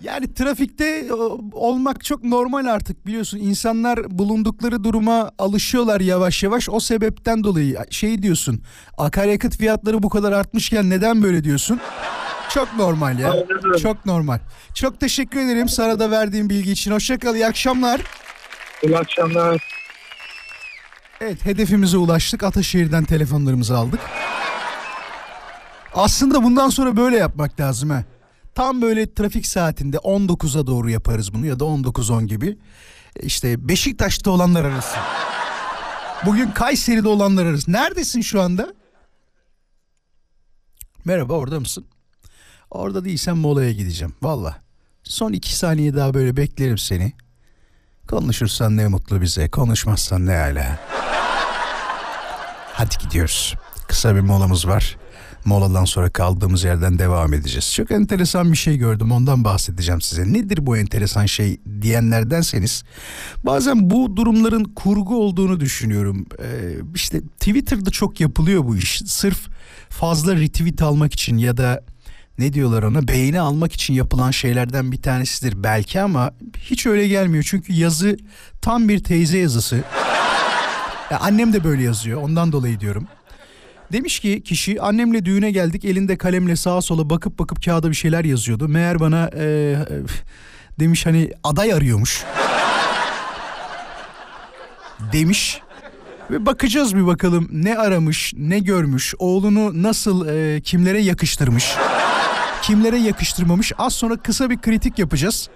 [0.00, 3.38] Yani trafikte o, olmak çok normal artık biliyorsun.
[3.38, 6.68] İnsanlar bulundukları duruma alışıyorlar yavaş yavaş.
[6.68, 8.62] O sebepten dolayı şey diyorsun.
[8.98, 11.80] Akaryakıt fiyatları bu kadar artmışken neden böyle diyorsun?
[12.54, 13.34] Çok normal ya.
[13.82, 14.38] Çok normal.
[14.74, 16.90] Çok teşekkür ederim sana da verdiğim bilgi için.
[16.90, 17.34] Hoşçakal.
[17.34, 18.00] İyi akşamlar.
[18.82, 19.62] İyi akşamlar.
[21.24, 22.42] Evet hedefimize ulaştık.
[22.42, 24.00] Ataşehir'den telefonlarımızı aldık.
[25.94, 28.04] Aslında bundan sonra böyle yapmak lazım ha.
[28.54, 32.58] Tam böyle trafik saatinde 19'a doğru yaparız bunu ya da 19.10 gibi.
[33.20, 34.96] İşte Beşiktaş'ta olanlar arası.
[36.26, 37.72] Bugün Kayseri'de olanlar arası.
[37.72, 38.74] Neredesin şu anda?
[41.04, 41.86] Merhaba orada mısın?
[42.70, 44.14] Orada değilsen molaya gideceğim.
[44.22, 44.56] Valla.
[45.02, 47.12] Son iki saniye daha böyle beklerim seni.
[48.08, 49.48] Konuşursan ne mutlu bize.
[49.50, 50.78] Konuşmazsan ne hala.
[52.82, 53.54] Hadi gidiyoruz.
[53.88, 54.96] Kısa bir molamız var.
[55.44, 57.72] Moladan sonra kaldığımız yerden devam edeceğiz.
[57.74, 60.32] Çok enteresan bir şey gördüm ondan bahsedeceğim size.
[60.32, 62.84] Nedir bu enteresan şey diyenlerdenseniz
[63.46, 66.26] bazen bu durumların kurgu olduğunu düşünüyorum.
[66.42, 66.44] Ee,
[66.94, 69.02] işte Twitter'da çok yapılıyor bu iş.
[69.06, 69.48] Sırf
[69.88, 71.84] fazla retweet almak için ya da
[72.38, 77.44] ne diyorlar ona beğeni almak için yapılan şeylerden bir tanesidir belki ama hiç öyle gelmiyor.
[77.48, 78.16] Çünkü yazı
[78.62, 79.84] tam bir teyze yazısı.
[81.12, 83.06] Ya annem de böyle yazıyor ondan dolayı diyorum.
[83.92, 88.24] Demiş ki kişi annemle düğüne geldik elinde kalemle sağa sola bakıp bakıp kağıda bir şeyler
[88.24, 88.68] yazıyordu.
[88.68, 89.76] Meğer bana e, e,
[90.80, 92.24] demiş hani aday arıyormuş.
[95.12, 95.60] demiş.
[96.30, 101.74] Ve bakacağız bir bakalım ne aramış, ne görmüş, oğlunu nasıl e, kimlere yakıştırmış,
[102.62, 103.72] kimlere yakıştırmamış.
[103.78, 105.48] Az sonra kısa bir kritik yapacağız.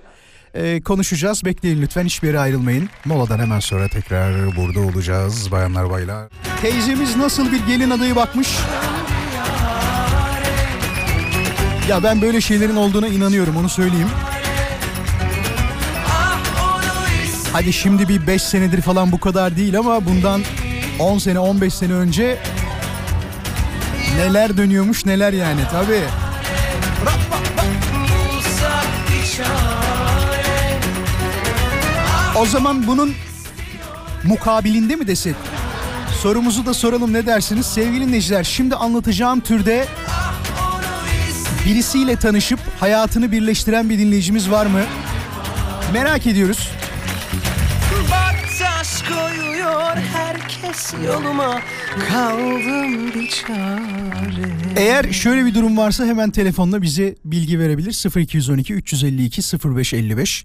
[0.55, 1.45] E, konuşacağız.
[1.45, 2.89] Bekleyin lütfen hiçbir yere ayrılmayın.
[3.05, 6.29] Moladan hemen sonra tekrar burada olacağız bayanlar baylar.
[6.63, 8.49] Teyzemiz nasıl bir gelin adayı bakmış.
[11.89, 14.09] Ya ben böyle şeylerin olduğuna inanıyorum onu söyleyeyim.
[17.53, 20.43] Hadi şimdi bir 5 senedir falan bu kadar değil ama bundan
[20.99, 22.39] 10 sene 15 sene önce
[24.17, 26.03] neler dönüyormuş neler yani tabii.
[32.39, 33.15] O zaman bunun
[34.25, 35.35] mukabilinde mi desek?
[36.23, 37.67] Sorumuzu da soralım ne dersiniz?
[37.67, 39.87] Sevgili dinleyiciler şimdi anlatacağım türde
[41.67, 44.81] birisiyle tanışıp hayatını birleştiren bir dinleyicimiz var mı?
[45.93, 46.71] Merak ediyoruz.
[48.11, 49.03] Bak taş
[49.67, 51.61] koyuyor herkes yoluma
[52.09, 58.19] Kaldım bir çare Eğer şöyle bir durum varsa hemen telefonla bize bilgi verebilir.
[58.21, 60.45] 0212 352 0555.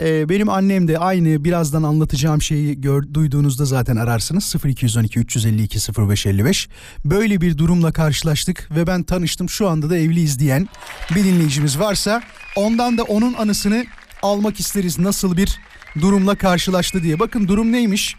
[0.00, 4.54] Ee, benim annem de aynı birazdan anlatacağım şeyi gör, duyduğunuzda zaten ararsınız.
[4.64, 6.68] 0212 352 0555.
[7.04, 9.48] Böyle bir durumla karşılaştık ve ben tanıştım.
[9.48, 10.68] Şu anda da evliyiz diyen
[11.14, 12.22] bir dinleyicimiz varsa
[12.56, 13.84] ondan da onun anısını
[14.22, 14.98] almak isteriz.
[14.98, 15.58] Nasıl bir
[16.00, 17.18] durumla karşılaştı diye.
[17.18, 18.16] Bakın durum neymiş?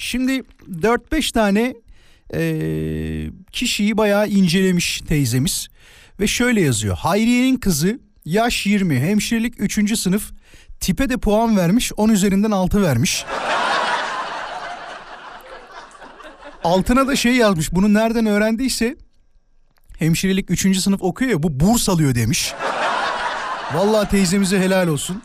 [0.00, 1.74] Şimdi 4-5 tane
[2.34, 2.42] e,
[3.52, 5.68] kişiyi bayağı incelemiş teyzemiz.
[6.20, 6.96] Ve şöyle yazıyor.
[6.96, 9.98] Hayriye'nin kızı yaş 20 hemşirelik 3.
[9.98, 10.30] sınıf
[10.80, 13.24] tipe de puan vermiş 10 üzerinden 6 vermiş.
[16.64, 18.96] Altına da şey yazmış bunu nereden öğrendiyse
[19.98, 20.78] hemşirelik 3.
[20.78, 22.52] sınıf okuyor ya bu burs alıyor demiş.
[23.74, 25.22] Vallahi teyzemize helal olsun.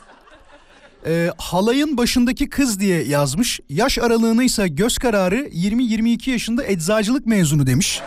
[1.08, 3.60] Ee, halayın başındaki kız diye yazmış.
[3.70, 8.01] Yaş aralığını ise göz kararı 20-22 yaşında eczacılık mezunu demiş.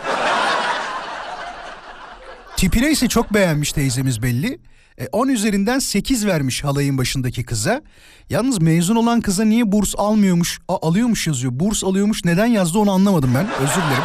[2.57, 4.59] Tipine ise çok beğenmiş teyzemiz belli.
[4.97, 7.81] E, 10 üzerinden 8 vermiş halayın başındaki kıza.
[8.29, 11.59] Yalnız mezun olan kıza niye burs almıyormuş, a, alıyormuş yazıyor.
[11.59, 13.47] Burs alıyormuş neden yazdı onu anlamadım ben.
[13.63, 14.03] Özür dilerim.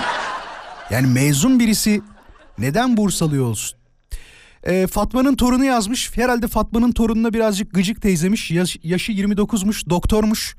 [0.91, 2.03] Yani mezun birisi
[2.59, 3.79] neden burs alıyor olsun?
[4.67, 6.17] Ee, Fatma'nın torunu yazmış.
[6.17, 8.51] Herhalde Fatma'nın torununa birazcık gıcık teyzemiş.
[8.51, 10.57] Yaş- yaşı 29'muş, doktormuş.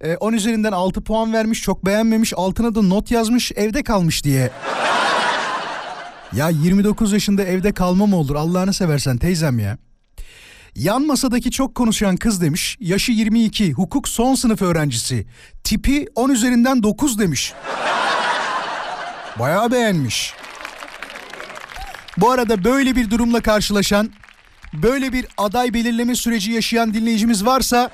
[0.00, 2.32] Ee, 10 üzerinden 6 puan vermiş, çok beğenmemiş.
[2.36, 4.50] Altına da not yazmış, evde kalmış diye.
[6.32, 9.78] Ya 29 yaşında evde kalma mı olur Allah'ını seversen teyzem ya.
[10.76, 12.76] Yan masadaki çok konuşan kız demiş.
[12.80, 15.26] Yaşı 22, hukuk son sınıf öğrencisi.
[15.64, 17.52] Tipi 10 üzerinden 9 demiş.
[19.38, 20.34] Bayağı beğenmiş.
[22.20, 24.10] Bu arada böyle bir durumla karşılaşan,
[24.72, 27.90] böyle bir aday belirleme süreci yaşayan dinleyicimiz varsa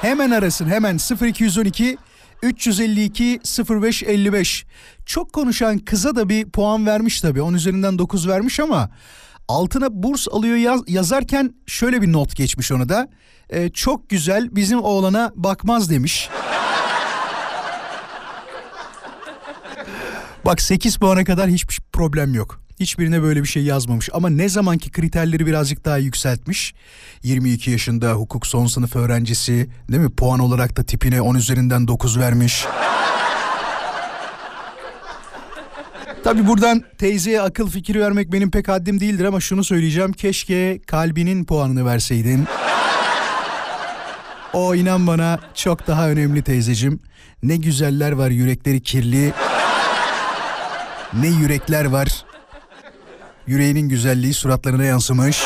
[0.00, 1.98] hemen arasın hemen 0212
[2.42, 3.40] 352
[3.70, 4.66] 0555.
[5.06, 7.42] Çok konuşan kıza da bir puan vermiş tabii.
[7.42, 8.90] 10 üzerinden 9 vermiş ama
[9.48, 13.08] altına burs alıyor yaz, yazarken şöyle bir not geçmiş onu da.
[13.50, 16.28] Ee, çok güzel bizim oğlana bakmaz demiş.
[20.44, 22.63] Bak 8 puana kadar hiçbir problem yok.
[22.80, 26.74] Hiçbirine böyle bir şey yazmamış ama ne zamanki kriterleri birazcık daha yükseltmiş.
[27.22, 30.10] 22 yaşında hukuk son sınıf öğrencisi değil mi?
[30.10, 32.64] Puan olarak da tipine 10 üzerinden 9 vermiş.
[36.24, 40.12] Tabi buradan teyzeye akıl fikir vermek benim pek haddim değildir ama şunu söyleyeceğim.
[40.12, 42.46] Keşke kalbinin puanını verseydin.
[44.52, 47.00] O inan bana çok daha önemli teyzecim.
[47.42, 49.32] Ne güzeller var yürekleri kirli.
[51.14, 52.24] Ne yürekler var.
[53.46, 55.42] Yüreğinin güzelliği suratlarına yansımış.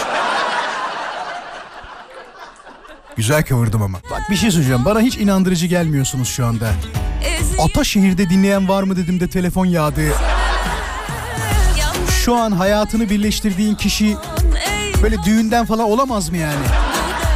[3.17, 3.99] Güzel kıvırdım ama.
[4.11, 4.85] Bak bir şey söyleyeceğim.
[4.85, 6.69] Bana hiç inandırıcı gelmiyorsunuz şu anda.
[7.65, 10.03] Ataşehir'de dinleyen var mı dedim de telefon yağdı.
[12.25, 14.17] Şu an hayatını birleştirdiğin kişi
[15.03, 16.65] böyle düğünden falan olamaz mı yani?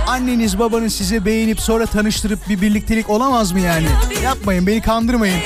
[0.06, 3.86] Anneniz babanız size beğenip sonra tanıştırıp bir birliktelik olamaz mı yani?
[4.24, 5.40] Yapmayın beni kandırmayın.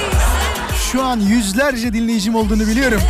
[0.93, 3.01] Şu an yüzlerce dinleyicim olduğunu biliyorum.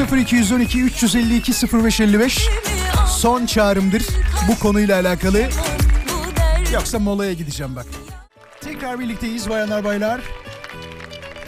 [0.00, 2.48] 0212 352 0555
[3.08, 4.02] son çağrımdır
[4.48, 5.48] bu konuyla alakalı.
[6.72, 7.86] Yoksa molaya gideceğim bak.
[8.60, 10.20] Tekrar birlikteyiz bayanlar baylar.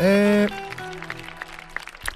[0.00, 0.48] Ee,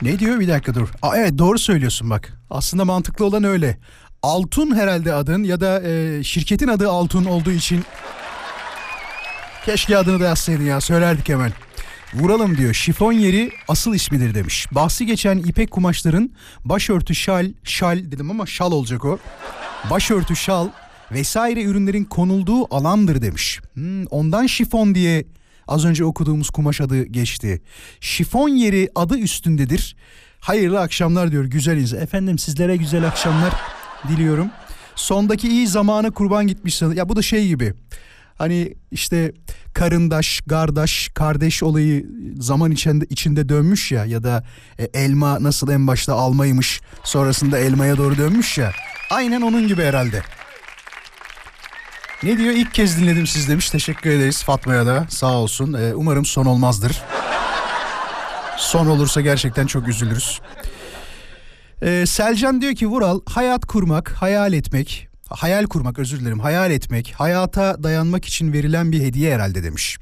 [0.02, 0.88] ne diyor bir dakika dur.
[1.02, 2.32] Aa, evet doğru söylüyorsun bak.
[2.50, 3.78] Aslında mantıklı olan öyle.
[4.22, 7.84] Altun herhalde adın ya da e, şirketin adı Altun olduğu için
[9.64, 11.52] keşke adını da yazsaydın ya söylerdik hemen.
[12.14, 12.74] Vuralım diyor.
[12.74, 14.66] Şifon yeri asıl ismidir demiş.
[14.72, 16.30] Bahsi geçen ipek kumaşların
[16.64, 19.18] başörtü şal, şal dedim ama şal olacak o.
[19.90, 20.68] Başörtü şal
[21.12, 23.60] vesaire ürünlerin konulduğu alandır demiş.
[23.74, 25.24] Hmm, ondan şifon diye
[25.68, 27.62] az önce okuduğumuz kumaş adı geçti.
[28.00, 29.96] Şifon yeri adı üstündedir.
[30.40, 31.94] Hayırlı akşamlar diyor güzel iz.
[31.94, 33.52] Efendim sizlere güzel akşamlar
[34.08, 34.50] diliyorum.
[34.96, 36.82] Sondaki iyi zamanı kurban gitmiş.
[36.82, 37.74] Ya bu da şey gibi.
[38.38, 39.32] Hani işte
[39.74, 42.06] karındaş, gardaş, kardeş olayı
[42.40, 44.44] zaman içinde içinde dönmüş ya ya da
[44.78, 48.72] e, elma nasıl en başta almaymış sonrasında elmaya doğru dönmüş ya.
[49.10, 50.22] Aynen onun gibi herhalde.
[52.22, 52.54] Ne diyor?
[52.54, 53.70] İlk kez dinledim siz demiş.
[53.70, 55.06] Teşekkür ederiz Fatma'ya da.
[55.08, 55.72] Sağ olsun.
[55.72, 57.02] Ee, umarım son olmazdır.
[58.56, 60.40] Son olursa gerçekten çok üzülürüz.
[61.82, 67.14] Ee, Selcan diyor ki Vural hayat kurmak, hayal etmek, hayal kurmak özür dilerim, hayal etmek,
[67.16, 69.98] hayata dayanmak için verilen bir hediye herhalde demiş.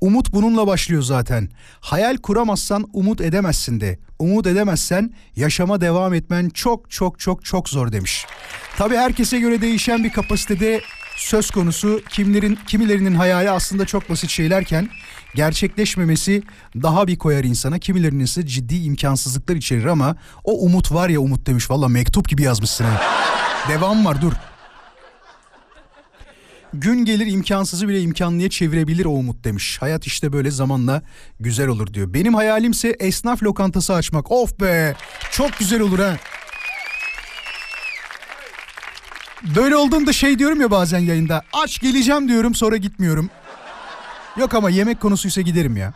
[0.00, 1.48] Umut bununla başlıyor zaten.
[1.80, 3.98] Hayal kuramazsan umut edemezsin de.
[4.18, 8.26] Umut edemezsen yaşama devam etmen çok çok çok çok zor demiş.
[8.76, 10.80] Tabii herkese göre değişen bir kapasitede
[11.16, 12.00] söz konusu.
[12.08, 14.88] Kimlerin kimilerinin hayali aslında çok basit şeylerken
[15.34, 16.42] gerçekleşmemesi
[16.76, 17.78] daha bir koyar insana.
[17.78, 21.70] Kimilerinin ise ciddi imkansızlıklar içerir ama o umut var ya umut demiş.
[21.70, 22.86] Valla mektup gibi yazmışsın.
[23.68, 24.32] Devam var dur.
[26.74, 29.76] Gün gelir imkansızı bile imkanlıya çevirebilir o umut demiş.
[29.80, 31.02] Hayat işte böyle zamanla
[31.40, 32.14] güzel olur diyor.
[32.14, 34.32] Benim hayalimse esnaf lokantası açmak.
[34.32, 34.94] Of be
[35.30, 36.16] çok güzel olur ha.
[39.56, 41.42] Böyle olduğunda şey diyorum ya bazen yayında.
[41.52, 43.30] Aç geleceğim diyorum sonra gitmiyorum.
[44.36, 45.94] Yok ama yemek konusuysa giderim ya.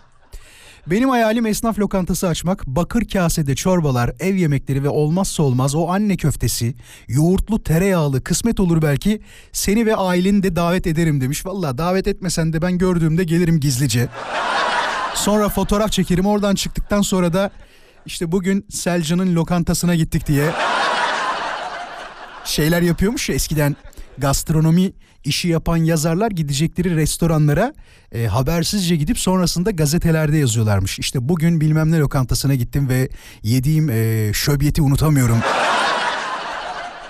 [0.87, 6.16] Benim hayalim esnaf lokantası açmak, bakır kasede çorbalar, ev yemekleri ve olmazsa olmaz o anne
[6.16, 6.74] köftesi,
[7.09, 9.20] yoğurtlu tereyağlı kısmet olur belki
[9.53, 11.47] seni ve aileni de davet ederim demiş.
[11.47, 14.09] Valla davet etmesen de ben gördüğümde gelirim gizlice.
[15.14, 17.51] Sonra fotoğraf çekerim oradan çıktıktan sonra da
[18.07, 20.51] işte bugün Selcan'ın lokantasına gittik diye
[22.45, 23.76] şeyler yapıyormuş ya eskiden
[24.18, 24.92] gastronomi
[25.24, 27.74] işi yapan yazarlar gidecekleri restoranlara
[28.12, 30.98] e, habersizce gidip sonrasında gazetelerde yazıyorlarmış.
[30.98, 33.08] İşte bugün bilmem ne lokantasına gittim ve
[33.42, 35.38] yediğim e, şöbiyeti unutamıyorum.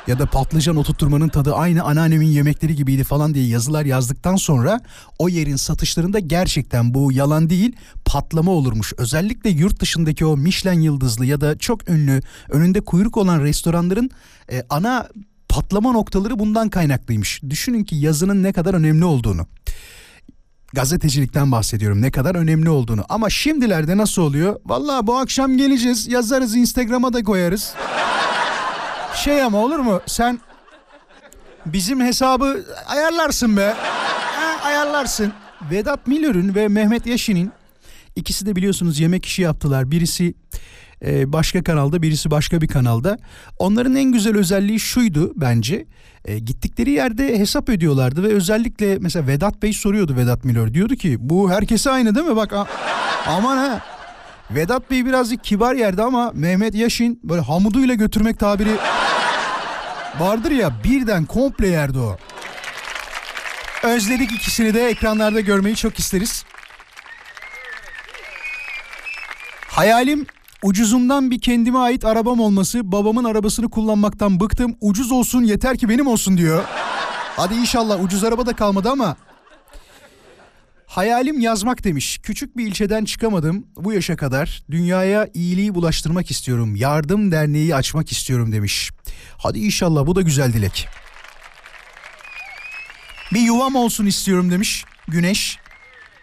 [0.06, 4.80] ya da patlıcan oturtturmanın tadı aynı anneannemin yemekleri gibiydi falan diye yazılar yazdıktan sonra
[5.18, 8.92] o yerin satışlarında gerçekten bu yalan değil patlama olurmuş.
[8.98, 14.10] Özellikle yurt dışındaki o Michelin yıldızlı ya da çok ünlü önünde kuyruk olan restoranların
[14.52, 15.08] e, ana
[15.50, 17.42] patlama noktaları bundan kaynaklıymış.
[17.50, 19.46] Düşünün ki yazının ne kadar önemli olduğunu.
[20.72, 23.04] Gazetecilikten bahsediyorum ne kadar önemli olduğunu.
[23.08, 24.60] Ama şimdilerde nasıl oluyor?
[24.66, 27.74] Vallahi bu akşam geleceğiz yazarız Instagram'a da koyarız.
[29.14, 30.00] Şey ama olur mu?
[30.06, 30.40] Sen
[31.66, 33.74] bizim hesabı ayarlarsın be.
[34.36, 35.32] Ha, ayarlarsın.
[35.70, 37.52] Vedat Milor'un ve Mehmet Yaşin'in
[38.16, 39.90] ikisi de biliyorsunuz yemek işi yaptılar.
[39.90, 40.34] Birisi
[41.06, 43.18] e, başka kanalda birisi başka bir kanalda.
[43.58, 45.86] Onların en güzel özelliği şuydu bence.
[46.24, 50.74] E, gittikleri yerde hesap ödüyorlardı ve özellikle mesela Vedat Bey soruyordu Vedat Milor.
[50.74, 52.36] Diyordu ki bu herkese aynı değil mi?
[52.36, 52.66] Bak a-
[53.26, 53.80] aman ha.
[54.50, 58.70] Vedat Bey birazcık kibar yerde ama Mehmet Yaşin böyle hamuduyla götürmek tabiri
[60.20, 62.16] vardır ya birden komple yerde o.
[63.82, 66.44] Özledik ikisini de ekranlarda görmeyi çok isteriz.
[69.68, 70.26] Hayalim
[70.64, 72.92] ucuzundan bir kendime ait arabam olması.
[72.92, 74.76] Babamın arabasını kullanmaktan bıktım.
[74.80, 76.64] Ucuz olsun yeter ki benim olsun diyor.
[77.36, 79.16] Hadi inşallah ucuz araba da kalmadı ama.
[80.86, 82.18] Hayalim yazmak demiş.
[82.22, 84.62] Küçük bir ilçeden çıkamadım bu yaşa kadar.
[84.70, 86.76] Dünyaya iyiliği bulaştırmak istiyorum.
[86.76, 88.90] Yardım derneği açmak istiyorum demiş.
[89.38, 90.88] Hadi inşallah bu da güzel dilek.
[93.32, 95.58] Bir yuvam olsun istiyorum demiş Güneş.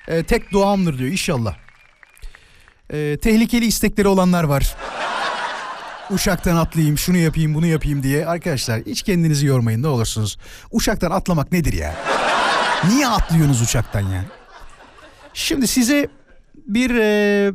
[0.08, 1.66] Ee, tek duamdır diyor inşallah.
[2.94, 4.76] Ee, tehlikeli istekleri olanlar var.
[6.10, 8.26] Uçaktan atlayayım, şunu yapayım, bunu yapayım diye.
[8.26, 10.38] Arkadaşlar hiç kendinizi yormayın ne olursunuz.
[10.72, 11.96] Uçaktan atlamak nedir ya?
[12.90, 14.26] Niye atlıyorsunuz uçaktan ya?
[15.34, 16.08] Şimdi size
[16.56, 17.52] bir e,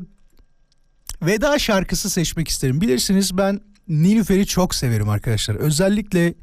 [1.22, 2.80] veda şarkısı seçmek isterim.
[2.80, 5.54] Bilirsiniz ben Nilüfer'i çok severim arkadaşlar.
[5.54, 6.34] Özellikle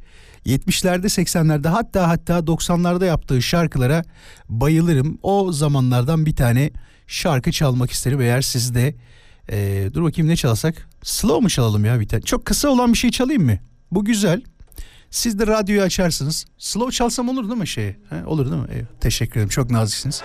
[0.46, 4.02] 70'lerde 80'lerde hatta hatta 90'larda yaptığı şarkılara
[4.48, 5.18] bayılırım.
[5.22, 6.70] O zamanlardan bir tane
[7.10, 8.20] şarkı çalmak isterim.
[8.20, 8.94] Eğer siz de
[9.48, 10.88] e, dur bakayım ne çalsak?
[11.02, 12.22] Slow mu çalalım ya bir tane?
[12.22, 13.58] Çok kısa olan bir şey çalayım mı?
[13.90, 14.42] Bu güzel.
[15.10, 16.44] Siz de radyoyu açarsınız.
[16.58, 17.96] Slow çalsam olur değil mi şey?
[18.10, 18.68] He, olur değil mi?
[18.70, 19.00] Eyvallah.
[19.00, 19.48] teşekkür ederim.
[19.48, 20.22] Çok naziksiniz.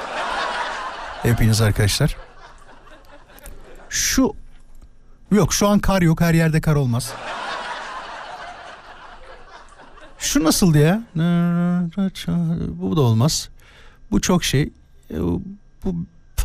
[1.23, 2.17] Hepiniz arkadaşlar.
[3.89, 4.33] Şu
[5.31, 6.21] yok şu an kar yok.
[6.21, 7.13] Her yerde kar olmaz.
[10.19, 11.03] Şu nasıldı ya?
[12.81, 13.49] Bu da olmaz.
[14.11, 14.69] Bu çok şey.
[15.11, 15.19] E,
[15.83, 15.95] bu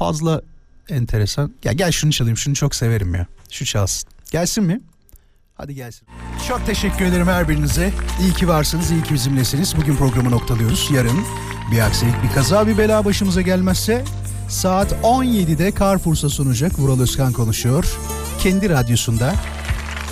[0.00, 0.42] fazla
[0.88, 1.52] enteresan.
[1.64, 2.36] Ya gel şunu çalayım.
[2.36, 3.26] Şunu çok severim ya.
[3.50, 4.10] Şu çalsın.
[4.30, 4.80] Gelsin mi?
[5.54, 6.08] Hadi gelsin.
[6.48, 7.92] Çok teşekkür ederim her birinize.
[8.20, 9.76] İyi ki varsınız, iyi ki bizimlesiniz.
[9.76, 10.88] Bugün programı noktalıyoruz.
[10.92, 11.18] Yarın
[11.72, 14.04] bir aksilik, bir kaza, bir bela başımıza gelmezse
[14.48, 17.96] saat 17'de Carrefour'sa sunacak Vural Özkan konuşuyor.
[18.38, 19.34] Kendi radyosunda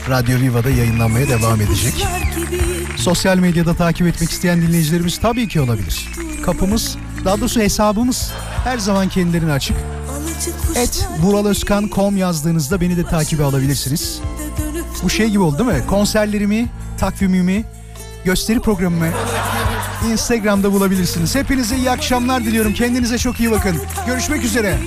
[0.08, 1.94] Radyo Viva'da yayınlanmaya devam edecek.
[2.96, 6.08] Sosyal medyada takip etmek isteyen dinleyicilerimiz tabii ki olabilir.
[6.42, 8.32] Kapımız, daha doğrusu hesabımız
[8.64, 9.76] her zaman kendilerine açık.
[10.76, 14.20] Et vuralözkan.com yazdığınızda beni de takibe alabilirsiniz.
[15.02, 15.86] Bu şey gibi oldu değil mi?
[15.86, 16.68] Konserlerimi,
[16.98, 17.64] takvimimi,
[18.24, 19.08] gösteri programımı
[20.12, 21.34] Instagram'da bulabilirsiniz.
[21.34, 22.74] Hepinize iyi akşamlar diliyorum.
[22.74, 23.76] Kendinize çok iyi bakın.
[24.06, 24.78] Görüşmek üzere.